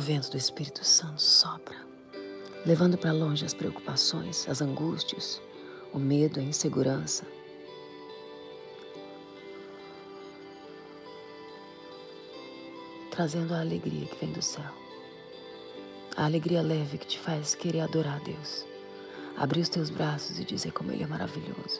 Vento 0.04 0.30
do 0.30 0.38
Espírito 0.38 0.84
Santo 0.84 1.22
sopra, 1.22 1.78
levando 2.66 2.98
para 2.98 3.14
longe 3.14 3.46
as 3.46 3.54
preocupações, 3.54 4.46
as 4.50 4.62
angústias, 4.62 5.42
o 5.94 5.98
medo, 5.98 6.40
a 6.40 6.44
insegurança. 6.44 7.26
trazendo 13.10 13.54
a 13.54 13.60
alegria 13.60 14.08
que 14.08 14.26
vem 14.26 14.34
do 14.34 14.42
céu. 14.42 14.74
A 16.18 16.26
alegria 16.26 16.64
leve 16.64 16.98
que 16.98 17.06
te 17.06 17.20
faz 17.20 17.54
querer 17.54 17.82
adorar 17.82 18.16
a 18.16 18.24
Deus. 18.24 18.66
Abrir 19.38 19.62
os 19.62 19.70
teus 19.70 19.92
braços 19.92 20.40
e 20.40 20.44
dizer 20.44 20.72
como 20.72 20.92
Ele 20.92 21.04
é 21.04 21.08
maravilhoso. 21.08 21.80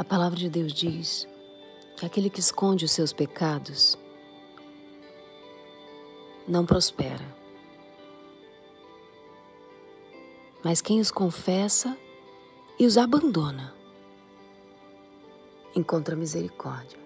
A 0.00 0.04
palavra 0.04 0.38
de 0.38 0.48
Deus 0.48 0.72
diz 0.72 1.28
que 1.94 2.06
aquele 2.06 2.30
que 2.30 2.40
esconde 2.40 2.86
os 2.86 2.90
seus 2.90 3.12
pecados 3.12 3.98
não 6.48 6.64
prospera. 6.64 7.36
Mas 10.64 10.80
quem 10.80 11.00
os 11.00 11.10
confessa 11.10 11.98
e 12.78 12.86
os 12.86 12.96
abandona 12.96 13.74
encontra 15.76 16.16
misericórdia. 16.16 16.98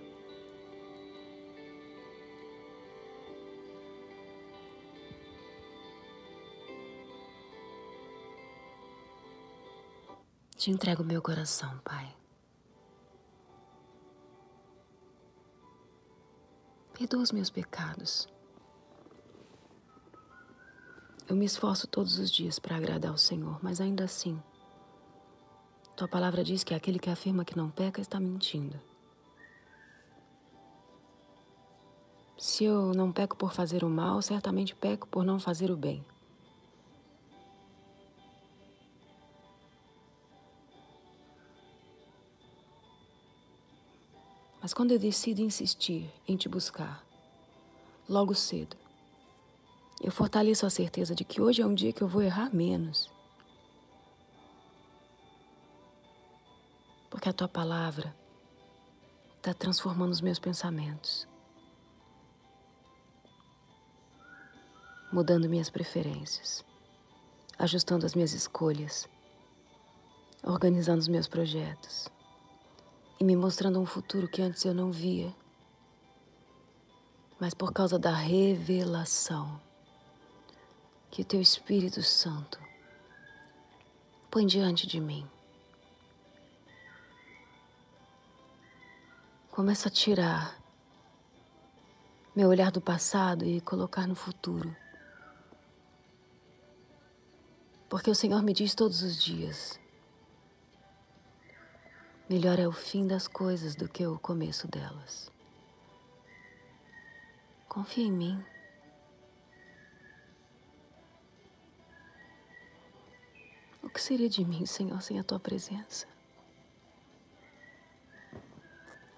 Te 10.56 10.70
entrego 10.70 11.02
meu 11.02 11.20
coração, 11.20 11.76
Pai. 11.82 12.23
Perdoa 17.04 17.22
os 17.22 17.32
meus 17.32 17.50
pecados. 17.50 18.26
Eu 21.28 21.36
me 21.36 21.44
esforço 21.44 21.86
todos 21.86 22.18
os 22.18 22.30
dias 22.30 22.58
para 22.58 22.76
agradar 22.76 23.10
ao 23.10 23.18
Senhor, 23.18 23.58
mas 23.62 23.78
ainda 23.78 24.04
assim, 24.04 24.42
tua 25.94 26.08
palavra 26.08 26.42
diz 26.42 26.64
que 26.64 26.72
aquele 26.72 26.98
que 26.98 27.10
afirma 27.10 27.44
que 27.44 27.58
não 27.58 27.68
peca 27.68 28.00
está 28.00 28.18
mentindo. 28.18 28.80
Se 32.38 32.64
eu 32.64 32.94
não 32.94 33.12
peco 33.12 33.36
por 33.36 33.52
fazer 33.52 33.84
o 33.84 33.90
mal, 33.90 34.22
certamente 34.22 34.74
peco 34.74 35.06
por 35.06 35.26
não 35.26 35.38
fazer 35.38 35.70
o 35.70 35.76
bem. 35.76 36.02
Mas 44.64 44.72
quando 44.72 44.92
eu 44.92 44.98
decido 44.98 45.42
insistir 45.42 46.10
em 46.26 46.38
te 46.38 46.48
buscar, 46.48 47.04
logo 48.08 48.34
cedo, 48.34 48.78
eu 50.00 50.10
fortaleço 50.10 50.64
a 50.64 50.70
certeza 50.70 51.14
de 51.14 51.22
que 51.22 51.38
hoje 51.38 51.60
é 51.60 51.66
um 51.66 51.74
dia 51.74 51.92
que 51.92 52.00
eu 52.00 52.08
vou 52.08 52.22
errar 52.22 52.48
menos. 52.50 53.10
Porque 57.10 57.28
a 57.28 57.32
tua 57.34 57.46
palavra 57.46 58.16
está 59.36 59.52
transformando 59.52 60.12
os 60.12 60.22
meus 60.22 60.38
pensamentos, 60.38 61.28
mudando 65.12 65.46
minhas 65.46 65.68
preferências, 65.68 66.64
ajustando 67.58 68.06
as 68.06 68.14
minhas 68.14 68.32
escolhas, 68.32 69.06
organizando 70.42 71.00
os 71.00 71.08
meus 71.08 71.28
projetos 71.28 72.13
e 73.18 73.24
me 73.24 73.36
mostrando 73.36 73.80
um 73.80 73.86
futuro 73.86 74.28
que 74.28 74.42
antes 74.42 74.64
eu 74.64 74.74
não 74.74 74.90
via. 74.90 75.34
Mas 77.38 77.54
por 77.54 77.72
causa 77.72 77.98
da 77.98 78.14
revelação 78.14 79.60
que 81.10 81.22
o 81.22 81.24
teu 81.24 81.40
Espírito 81.40 82.02
Santo 82.02 82.58
põe 84.30 84.46
diante 84.46 84.86
de 84.86 85.00
mim. 85.00 85.24
Começa 89.50 89.88
a 89.88 89.92
tirar 89.92 90.60
meu 92.34 92.48
olhar 92.48 92.72
do 92.72 92.80
passado 92.80 93.44
e 93.44 93.60
colocar 93.60 94.08
no 94.08 94.16
futuro. 94.16 94.74
Porque 97.88 98.10
o 98.10 98.14
Senhor 98.14 98.42
me 98.42 98.52
diz 98.52 98.74
todos 98.74 99.02
os 99.02 99.22
dias: 99.22 99.78
Melhor 102.28 102.58
é 102.58 102.66
o 102.66 102.72
fim 102.72 103.06
das 103.06 103.28
coisas 103.28 103.74
do 103.74 103.86
que 103.86 104.06
o 104.06 104.18
começo 104.18 104.66
delas. 104.66 105.30
Confia 107.68 108.04
em 108.04 108.12
mim. 108.12 108.42
O 113.82 113.90
que 113.90 114.00
seria 114.00 114.28
de 114.28 114.42
mim, 114.42 114.64
Senhor, 114.64 115.02
sem 115.02 115.20
a 115.20 115.22
tua 115.22 115.38
presença? 115.38 116.06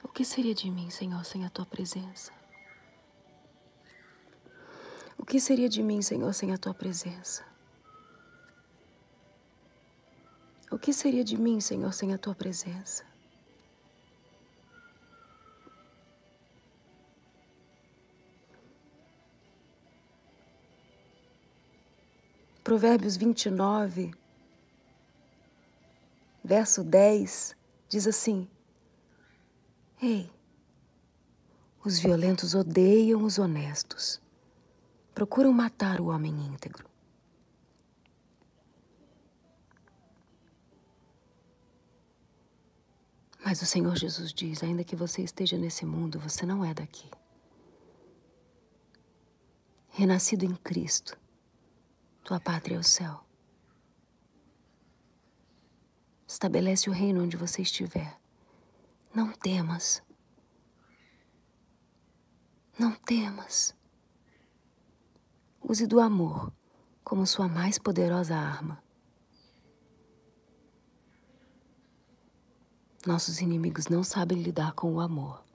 O 0.02 0.08
que 0.08 0.24
seria 0.24 0.54
de 0.54 0.68
mim, 0.68 0.90
Senhor, 0.90 1.24
sem 1.24 1.44
a 1.44 1.50
tua 1.50 1.64
presença? 1.64 2.32
O 5.16 5.24
que 5.24 5.38
seria 5.38 5.68
de 5.68 5.80
mim, 5.80 6.02
Senhor, 6.02 6.32
sem 6.34 6.52
a 6.52 6.58
tua 6.58 6.74
presença? 6.74 7.55
O 10.70 10.78
que 10.78 10.92
seria 10.92 11.22
de 11.22 11.36
mim, 11.36 11.60
Senhor, 11.60 11.92
sem 11.92 12.12
a 12.12 12.18
tua 12.18 12.34
presença? 12.34 13.04
Provérbios 22.64 23.16
29, 23.16 24.12
verso 26.42 26.82
10, 26.82 27.54
diz 27.88 28.08
assim: 28.08 28.48
Ei, 30.02 30.28
os 31.84 32.00
violentos 32.00 32.56
odeiam 32.56 33.22
os 33.22 33.38
honestos, 33.38 34.20
procuram 35.14 35.52
matar 35.52 36.00
o 36.00 36.06
homem 36.06 36.32
íntegro. 36.32 36.85
Mas 43.46 43.62
o 43.62 43.64
Senhor 43.64 43.94
Jesus 43.94 44.32
diz: 44.32 44.64
ainda 44.64 44.82
que 44.82 44.96
você 44.96 45.22
esteja 45.22 45.56
nesse 45.56 45.86
mundo, 45.86 46.18
você 46.18 46.44
não 46.44 46.64
é 46.64 46.74
daqui. 46.74 47.08
Renascido 49.88 50.44
em 50.44 50.52
Cristo, 50.56 51.16
tua 52.24 52.40
pátria 52.40 52.74
é 52.74 52.78
o 52.80 52.82
céu. 52.82 53.24
Estabelece 56.26 56.90
o 56.90 56.92
reino 56.92 57.22
onde 57.22 57.36
você 57.36 57.62
estiver. 57.62 58.18
Não 59.14 59.30
temas. 59.30 60.02
Não 62.76 62.96
temas. 62.96 63.76
Use 65.62 65.86
do 65.86 66.00
amor 66.00 66.52
como 67.04 67.24
sua 67.24 67.46
mais 67.46 67.78
poderosa 67.78 68.34
arma. 68.34 68.82
Nossos 73.06 73.40
inimigos 73.40 73.86
não 73.86 74.02
sabem 74.02 74.42
lidar 74.42 74.72
com 74.72 74.92
o 74.92 75.00
amor. 75.00 75.45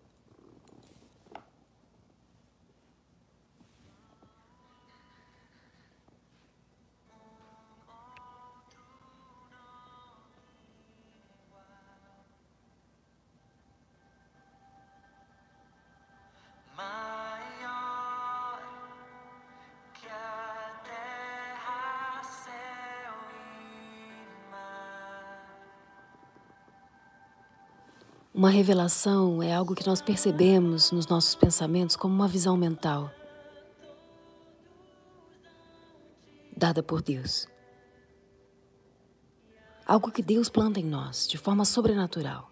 Uma 28.41 28.49
revelação 28.49 29.43
é 29.43 29.53
algo 29.53 29.75
que 29.75 29.85
nós 29.85 30.01
percebemos 30.01 30.91
nos 30.91 31.05
nossos 31.05 31.35
pensamentos 31.35 31.95
como 31.95 32.15
uma 32.15 32.27
visão 32.27 32.57
mental 32.57 33.11
dada 36.57 36.81
por 36.81 37.03
Deus. 37.03 37.47
Algo 39.85 40.09
que 40.09 40.23
Deus 40.23 40.49
planta 40.49 40.79
em 40.79 40.83
nós 40.83 41.27
de 41.27 41.37
forma 41.37 41.63
sobrenatural. 41.65 42.49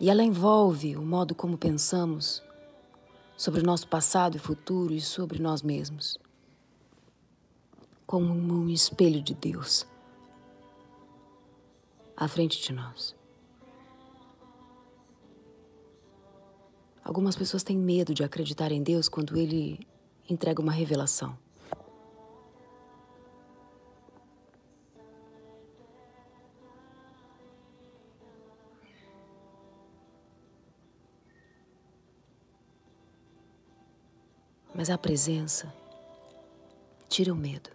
E 0.00 0.08
ela 0.08 0.22
envolve 0.22 0.96
o 0.96 1.02
modo 1.02 1.34
como 1.34 1.58
pensamos 1.58 2.42
sobre 3.36 3.60
o 3.60 3.66
nosso 3.66 3.86
passado 3.86 4.36
e 4.36 4.40
futuro 4.40 4.94
e 4.94 5.00
sobre 5.02 5.42
nós 5.42 5.60
mesmos, 5.60 6.16
como 8.06 8.32
um 8.32 8.70
espelho 8.70 9.20
de 9.20 9.34
Deus 9.34 9.86
à 12.16 12.28
frente 12.28 12.62
de 12.62 12.72
nós. 12.72 13.14
Algumas 17.02 17.36
pessoas 17.36 17.62
têm 17.62 17.76
medo 17.76 18.14
de 18.14 18.24
acreditar 18.24 18.72
em 18.72 18.82
Deus 18.82 19.08
quando 19.08 19.36
Ele 19.36 19.86
entrega 20.28 20.62
uma 20.62 20.72
revelação. 20.72 21.36
Mas 34.74 34.90
a 34.90 34.98
presença 34.98 35.72
tira 37.08 37.32
o 37.32 37.36
medo. 37.36 37.70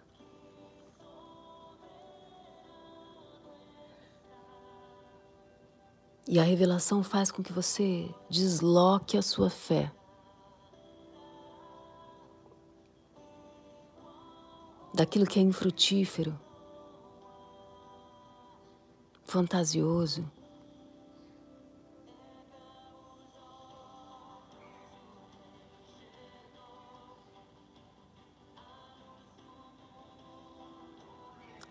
E 6.32 6.38
a 6.38 6.44
revelação 6.44 7.02
faz 7.02 7.32
com 7.32 7.42
que 7.42 7.52
você 7.52 8.08
desloque 8.28 9.18
a 9.18 9.22
sua 9.22 9.50
fé. 9.50 9.90
Daquilo 14.94 15.26
que 15.26 15.40
é 15.40 15.42
infrutífero, 15.42 16.38
fantasioso, 19.24 20.24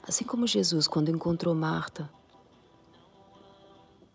Assim 0.05 0.25
como 0.25 0.47
Jesus, 0.47 0.87
quando 0.87 1.09
encontrou 1.11 1.53
Marta, 1.53 2.09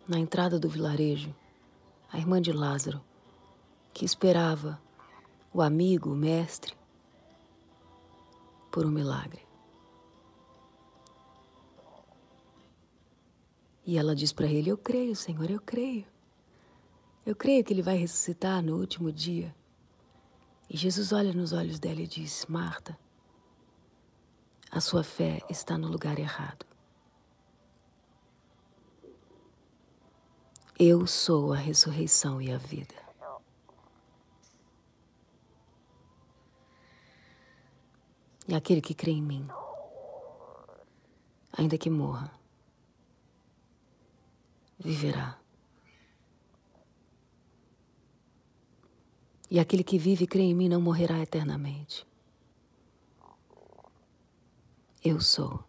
na 0.07 0.19
entrada 0.19 0.59
do 0.59 0.69
vilarejo, 0.69 1.35
a 2.13 2.19
irmã 2.19 2.41
de 2.41 2.53
Lázaro, 2.53 3.03
que 3.93 4.05
esperava 4.05 4.81
o 5.53 5.63
amigo, 5.63 6.11
o 6.11 6.17
mestre, 6.17 6.75
por 8.71 8.85
um 8.85 8.91
milagre. 8.91 9.43
E 13.87 13.97
ela 13.99 14.15
diz 14.15 14.33
para 14.33 14.47
ele: 14.47 14.71
Eu 14.71 14.79
creio, 14.79 15.15
Senhor, 15.15 15.51
eu 15.51 15.61
creio. 15.61 16.07
Eu 17.25 17.35
creio 17.37 17.65
que 17.65 17.73
ele 17.73 17.83
vai 17.83 17.97
ressuscitar 17.97 18.63
no 18.63 18.77
último 18.77 19.13
dia. 19.13 19.55
E 20.69 20.77
Jesus 20.77 21.13
olha 21.13 21.33
nos 21.33 21.53
olhos 21.53 21.79
dela 21.79 22.01
e 22.01 22.07
diz: 22.07 22.47
Marta, 22.49 22.99
a 24.71 24.81
sua 24.81 25.05
fé 25.05 25.41
está 25.49 25.79
no 25.79 25.89
lugar 25.89 26.19
errado. 26.19 26.74
Eu 30.79 31.07
sou 31.07 31.53
a 31.53 31.57
ressurreição 31.57 32.43
e 32.43 32.51
a 32.51 32.59
vida. 32.59 32.95
E 38.49 38.55
aquele 38.55 38.81
que 38.81 38.93
crê 38.93 39.13
em 39.13 39.23
mim, 39.23 39.49
ainda 41.57 41.79
que 41.79 41.89
morra, 41.89 42.31
viverá. 44.79 45.39
E 49.49 49.61
aquele 49.61 49.85
que 49.85 49.97
vive 49.97 50.25
e 50.25 50.27
crê 50.27 50.43
em 50.43 50.55
mim 50.55 50.69
não 50.69 50.81
morrerá 50.81 51.21
eternamente. 51.21 52.05
Eu 55.05 55.21
sou. 55.21 55.63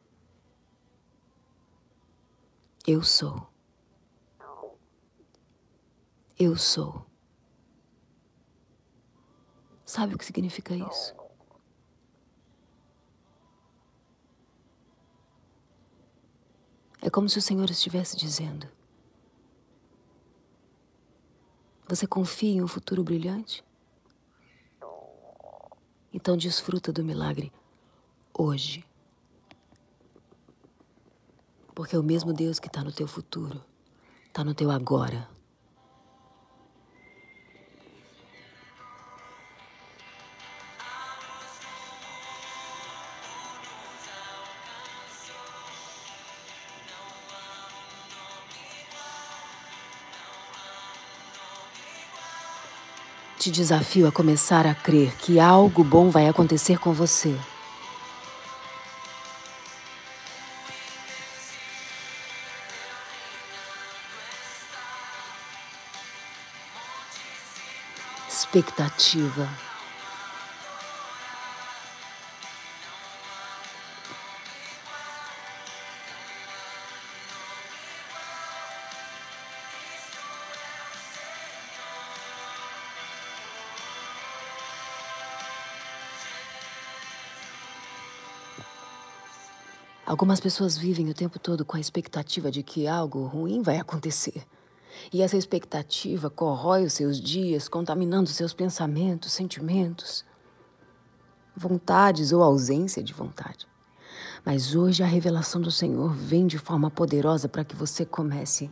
Eu 2.88 3.04
sou. 3.04 3.55
Eu 6.38 6.58
sou. 6.58 7.06
Sabe 9.86 10.16
o 10.16 10.18
que 10.18 10.26
significa 10.26 10.76
isso? 10.76 11.16
É 17.02 17.10
como 17.10 17.30
se 17.30 17.38
o 17.38 17.42
Senhor 17.42 17.70
estivesse 17.70 18.18
dizendo: 18.18 18.68
Você 21.88 22.06
confia 22.06 22.52
em 22.52 22.62
um 22.62 22.68
futuro 22.68 23.02
brilhante? 23.02 23.64
Então 26.12 26.36
desfruta 26.36 26.92
do 26.92 27.04
milagre 27.04 27.54
hoje. 28.34 28.84
Porque 31.74 31.96
é 31.96 32.00
o 32.00 32.04
mesmo 32.04 32.34
Deus 32.34 32.60
que 32.60 32.68
está 32.68 32.84
no 32.84 32.92
teu 32.92 33.08
futuro, 33.08 33.64
está 34.28 34.44
no 34.44 34.54
teu 34.54 34.72
agora. 34.72 35.35
te 53.46 53.52
desafio 53.52 54.08
a 54.08 54.12
começar 54.12 54.66
a 54.66 54.74
crer 54.74 55.16
que 55.18 55.40
algo 55.40 55.84
bom 55.84 56.10
vai 56.10 56.28
acontecer 56.28 56.80
com 56.80 56.92
você. 56.92 57.36
Expectativa. 68.28 69.48
Algumas 90.06 90.40
pessoas 90.40 90.78
vivem 90.78 91.10
o 91.10 91.16
tempo 91.16 91.40
todo 91.40 91.66
com 91.66 91.78
a 91.78 91.80
expectativa 91.80 92.52
de 92.52 92.62
que 92.62 92.88
algo 92.88 93.26
ruim 93.26 93.64
vai 93.64 93.80
acontecer. 93.80 94.46
E 95.12 95.24
essa 95.24 95.36
expectativa 95.36 96.30
corrói 96.30 96.86
os 96.86 96.94
seus 96.94 97.20
dias, 97.20 97.68
contaminando 97.68 98.30
seus 98.30 98.54
pensamentos, 98.54 99.34
sentimentos, 99.34 100.24
vontades 101.58 102.32
ou 102.32 102.44
ausência 102.44 103.02
de 103.02 103.14
vontade. 103.14 103.68
Mas 104.46 104.76
hoje 104.76 105.02
a 105.02 105.08
revelação 105.08 105.60
do 105.60 105.72
Senhor 105.72 106.14
vem 106.14 106.46
de 106.46 106.60
forma 106.60 106.92
poderosa 106.92 107.50
para 107.50 107.66
que 107.66 107.76
você 107.76 108.06
comece 108.06 108.70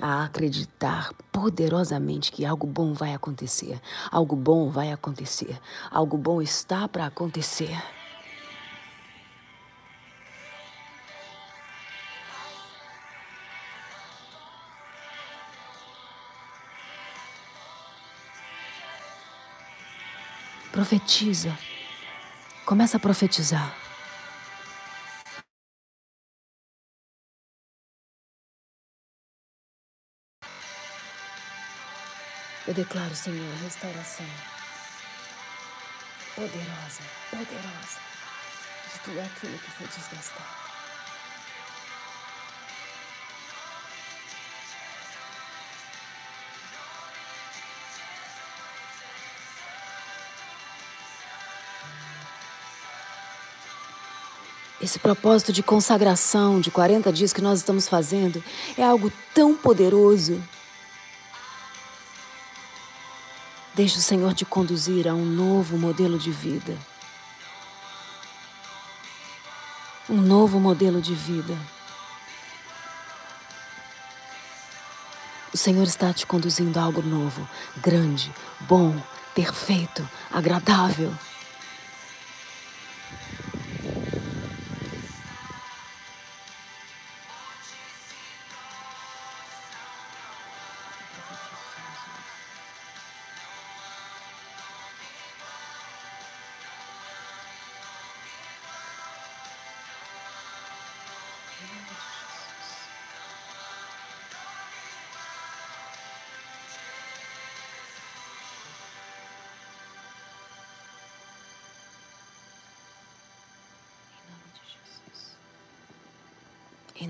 a 0.00 0.22
acreditar 0.24 1.12
poderosamente 1.32 2.30
que 2.30 2.46
algo 2.46 2.64
bom 2.64 2.92
vai 2.92 3.12
acontecer. 3.12 3.80
Algo 4.08 4.36
bom 4.36 4.70
vai 4.70 4.92
acontecer. 4.92 5.58
Algo 5.90 6.16
bom 6.16 6.40
está 6.40 6.86
para 6.86 7.06
acontecer. 7.06 7.76
Profetiza. 20.76 21.58
Começa 22.66 22.98
a 22.98 23.00
profetizar. 23.00 23.74
Eu 32.68 32.74
declaro, 32.74 33.16
Senhor, 33.16 33.54
restauração 33.62 34.26
poderosa, 36.34 37.00
poderosa 37.30 38.00
de 38.92 38.98
tudo 39.02 39.20
aquilo 39.20 39.58
que 39.58 39.70
foi 39.70 39.86
desgastado. 39.86 40.65
Esse 54.86 55.00
propósito 55.00 55.52
de 55.52 55.64
consagração 55.64 56.60
de 56.60 56.70
40 56.70 57.12
dias 57.12 57.32
que 57.32 57.42
nós 57.42 57.58
estamos 57.58 57.88
fazendo 57.88 58.40
é 58.78 58.84
algo 58.84 59.12
tão 59.34 59.52
poderoso. 59.52 60.40
Deixe 63.74 63.98
o 63.98 64.00
Senhor 64.00 64.32
te 64.32 64.44
conduzir 64.44 65.08
a 65.08 65.12
um 65.12 65.24
novo 65.24 65.76
modelo 65.76 66.16
de 66.16 66.30
vida. 66.30 66.78
Um 70.08 70.20
novo 70.20 70.60
modelo 70.60 71.02
de 71.02 71.14
vida. 71.14 71.58
O 75.52 75.56
Senhor 75.56 75.82
está 75.82 76.12
te 76.12 76.24
conduzindo 76.24 76.78
a 76.78 76.84
algo 76.84 77.02
novo, 77.02 77.48
grande, 77.78 78.32
bom, 78.60 78.94
perfeito, 79.34 80.08
agradável. 80.30 81.12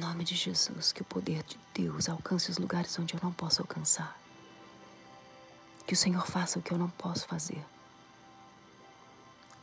Nome 0.06 0.22
de 0.22 0.36
Jesus, 0.36 0.92
que 0.92 1.02
o 1.02 1.04
poder 1.04 1.42
de 1.42 1.58
Deus 1.74 2.08
alcance 2.08 2.48
os 2.48 2.58
lugares 2.58 2.96
onde 2.96 3.14
eu 3.14 3.20
não 3.20 3.32
posso 3.32 3.60
alcançar. 3.60 4.16
Que 5.84 5.94
o 5.94 5.96
Senhor 5.96 6.24
faça 6.26 6.58
o 6.58 6.62
que 6.62 6.72
eu 6.72 6.78
não 6.78 6.88
posso 6.90 7.26
fazer. 7.26 7.64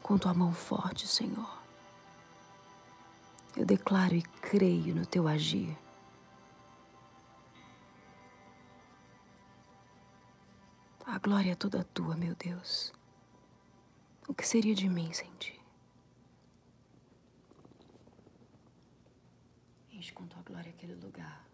Com 0.02 0.18
tua 0.18 0.34
mão 0.34 0.54
forte, 0.54 1.08
Senhor. 1.08 1.58
Eu 3.56 3.66
declaro 3.66 4.16
e 4.16 4.22
creio 4.22 4.94
no 4.94 5.06
teu 5.06 5.28
agir. 5.30 5.78
A 11.06 11.20
glória 11.20 11.52
é 11.52 11.56
toda 11.56 11.88
tua, 11.94 12.16
meu 12.18 12.36
Deus. 12.36 12.92
O 14.28 14.34
que 14.34 14.46
seria 14.46 14.76
de 14.76 14.90
mim 14.90 15.14
sem 15.14 15.30
ti? 15.40 15.63
Enche 20.04 20.12
com 20.12 20.28
tua 20.28 20.42
glória 20.42 20.70
aquele 20.70 20.96
lugar. 20.96 21.53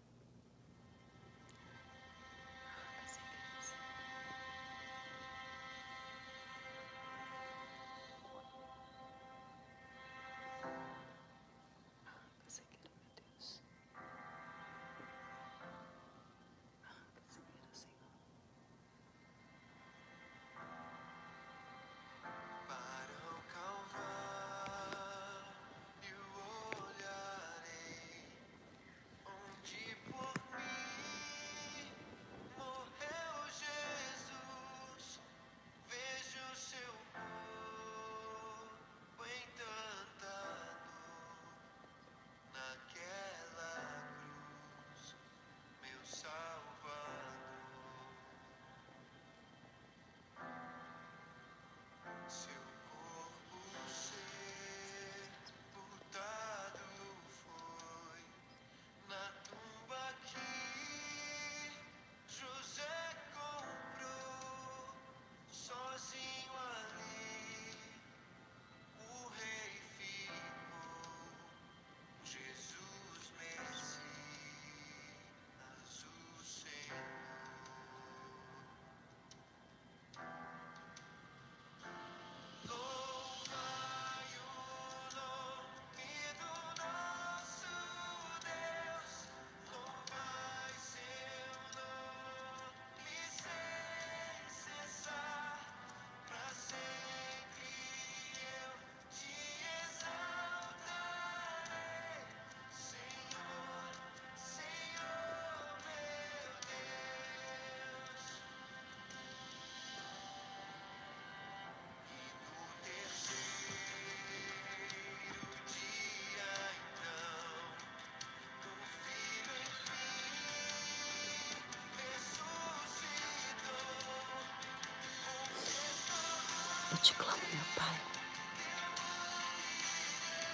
Te 127.02 127.14
clamo, 127.14 127.40
meu 127.52 127.64
Pai. 127.76 127.96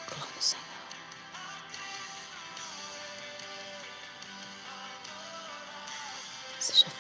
Clamo, 0.07 0.41
Senhor. 0.41 0.65
Seja 6.61 6.96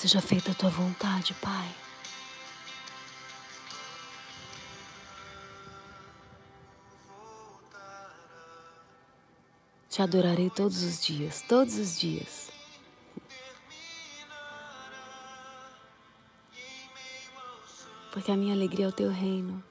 Seja 0.00 0.22
feita 0.22 0.52
a 0.52 0.54
tua 0.54 0.70
vontade, 0.70 1.34
Pai. 1.42 1.68
Te 9.90 10.00
adorarei 10.00 10.48
todos 10.48 10.82
os 10.82 11.04
dias, 11.04 11.44
todos 11.46 11.74
os 11.76 12.00
dias. 12.00 12.50
Porque 18.10 18.32
a 18.32 18.36
minha 18.38 18.54
alegria 18.54 18.86
é 18.86 18.88
o 18.88 18.92
teu 18.92 19.10
reino. 19.10 19.62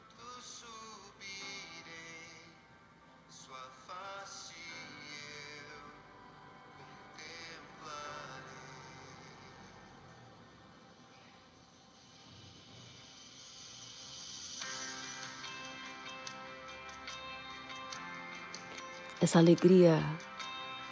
Essa 19.29 19.37
alegria, 19.37 20.03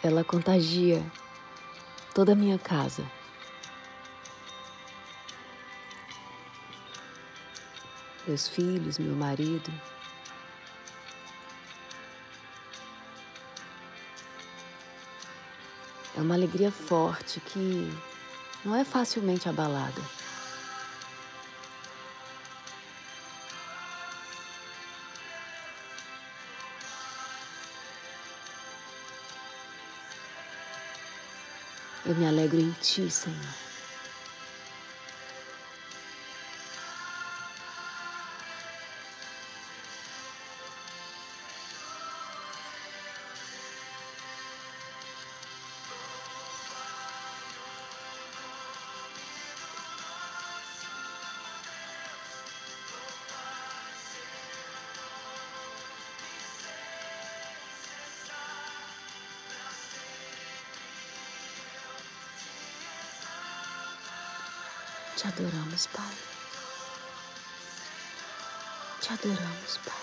ela 0.00 0.22
contagia 0.22 1.04
toda 2.14 2.34
a 2.34 2.36
minha 2.36 2.56
casa. 2.56 3.04
Meus 8.24 8.46
filhos, 8.46 8.96
meu 8.96 9.12
marido. 9.16 9.72
É 16.16 16.20
uma 16.20 16.36
alegria 16.36 16.70
forte 16.70 17.40
que 17.40 17.92
não 18.64 18.76
é 18.76 18.84
facilmente 18.84 19.48
abalada. 19.48 20.00
Eu 32.08 32.14
me 32.14 32.26
alegro 32.26 32.58
em 32.58 32.70
Ti, 32.80 33.10
Senhor. 33.10 33.67
Te 65.20 65.26
adoramos, 65.26 65.88
Pai. 65.88 66.04
Te 69.00 69.08
adoramos, 69.14 69.80
Pai. 69.84 69.94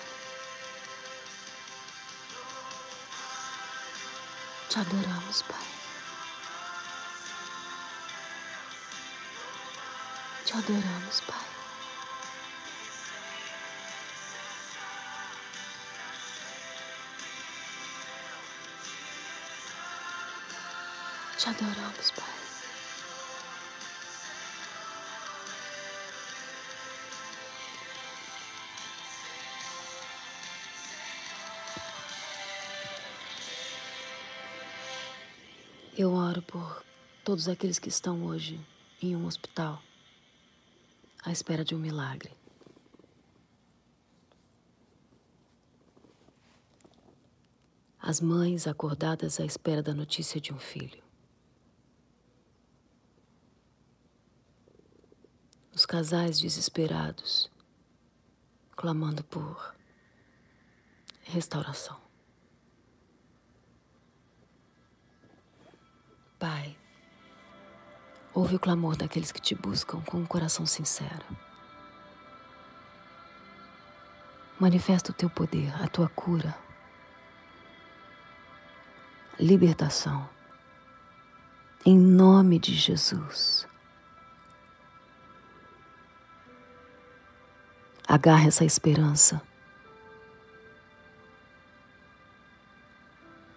Te 4.69 4.79
adoramos, 4.81 5.43
Pai. 5.43 5.57
Te 10.43 10.51
adoramos, 10.53 11.21
Pai. 11.21 11.45
Te 21.37 21.49
adoramos, 21.49 22.11
Pai. 22.11 22.44
Por 36.45 36.83
todos 37.23 37.49
aqueles 37.49 37.79
que 37.79 37.89
estão 37.89 38.23
hoje 38.25 38.59
em 39.01 39.15
um 39.15 39.25
hospital 39.25 39.81
à 41.23 41.31
espera 41.31 41.65
de 41.65 41.75
um 41.75 41.79
milagre. 41.79 42.31
As 47.99 48.21
mães 48.21 48.67
acordadas 48.67 49.39
à 49.39 49.45
espera 49.45 49.81
da 49.81 49.93
notícia 49.93 50.39
de 50.39 50.53
um 50.53 50.59
filho. 50.59 51.03
Os 55.73 55.85
casais 55.85 56.39
desesperados 56.39 57.49
clamando 58.75 59.23
por 59.23 59.75
restauração. 61.23 62.04
Ouve 68.35 68.57
o 68.57 68.59
clamor 68.59 68.97
daqueles 68.97 69.31
que 69.31 69.39
te 69.39 69.55
buscam 69.55 70.01
com 70.01 70.17
um 70.17 70.25
coração 70.25 70.65
sincero. 70.65 71.25
Manifesta 74.59 75.11
o 75.11 75.13
teu 75.13 75.29
poder, 75.29 75.73
a 75.81 75.87
tua 75.87 76.09
cura, 76.09 76.55
libertação. 79.39 80.29
Em 81.85 81.97
nome 81.97 82.59
de 82.59 82.73
Jesus. 82.73 83.67
Agarre 88.07 88.47
essa 88.47 88.65
esperança. 88.65 89.41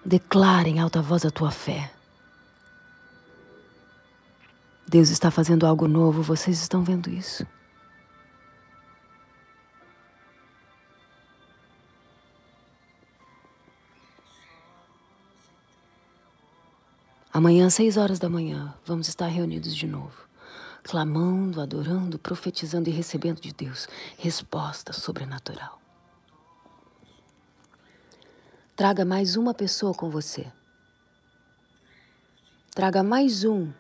Declare 0.05 0.71
em 0.71 0.79
alta 0.79 1.03
voz 1.03 1.25
a 1.25 1.31
tua 1.31 1.51
fé. 1.51 1.98
Deus 4.89 5.11
está 5.11 5.31
fazendo 5.31 5.67
algo 5.67 5.87
novo, 5.87 6.23
vocês 6.23 6.59
estão 6.63 6.83
vendo 6.83 7.11
isso. 7.11 7.47
Amanhã, 17.31 17.67
às 17.67 17.75
seis 17.75 17.99
horas 17.99 18.19
da 18.19 18.31
manhã, 18.31 18.75
vamos 18.87 19.09
estar 19.09 19.27
reunidos 19.27 19.77
de 19.77 19.87
novo, 19.87 20.27
clamando, 20.83 21.61
adorando, 21.61 22.19
profetizando 22.19 22.89
e 22.89 22.93
recebendo 22.93 23.43
de 23.43 23.53
Deus 23.53 23.87
resposta 24.17 24.95
sobrenatural. 24.95 25.79
Traga 28.75 29.05
mais 29.05 29.37
uma 29.37 29.53
pessoa 29.53 29.93
com 29.93 30.09
você. 30.09 30.51
Traga 32.75 33.03
mais 33.03 33.45
um 33.45 33.71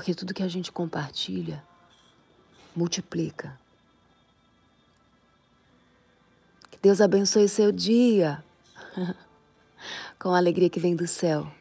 Porque 0.00 0.14
tudo 0.14 0.32
que 0.32 0.42
a 0.42 0.48
gente 0.48 0.72
compartilha 0.72 1.62
multiplica. 2.74 3.60
Que 6.70 6.78
Deus 6.80 7.02
abençoe 7.02 7.46
seu 7.50 7.70
dia 7.70 8.42
com 10.18 10.30
a 10.30 10.38
alegria 10.38 10.70
que 10.70 10.80
vem 10.80 10.96
do 10.96 11.06
céu. 11.06 11.52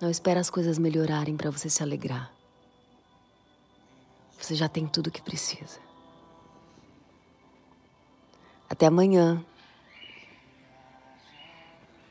Não 0.00 0.08
espera 0.08 0.40
as 0.40 0.48
coisas 0.48 0.78
melhorarem 0.78 1.36
para 1.36 1.50
você 1.50 1.68
se 1.68 1.82
alegrar. 1.82 2.32
Você 4.40 4.54
já 4.54 4.70
tem 4.70 4.86
tudo 4.86 5.08
o 5.08 5.10
que 5.10 5.20
precisa. 5.20 5.80
Até 8.70 8.86
amanhã, 8.86 9.44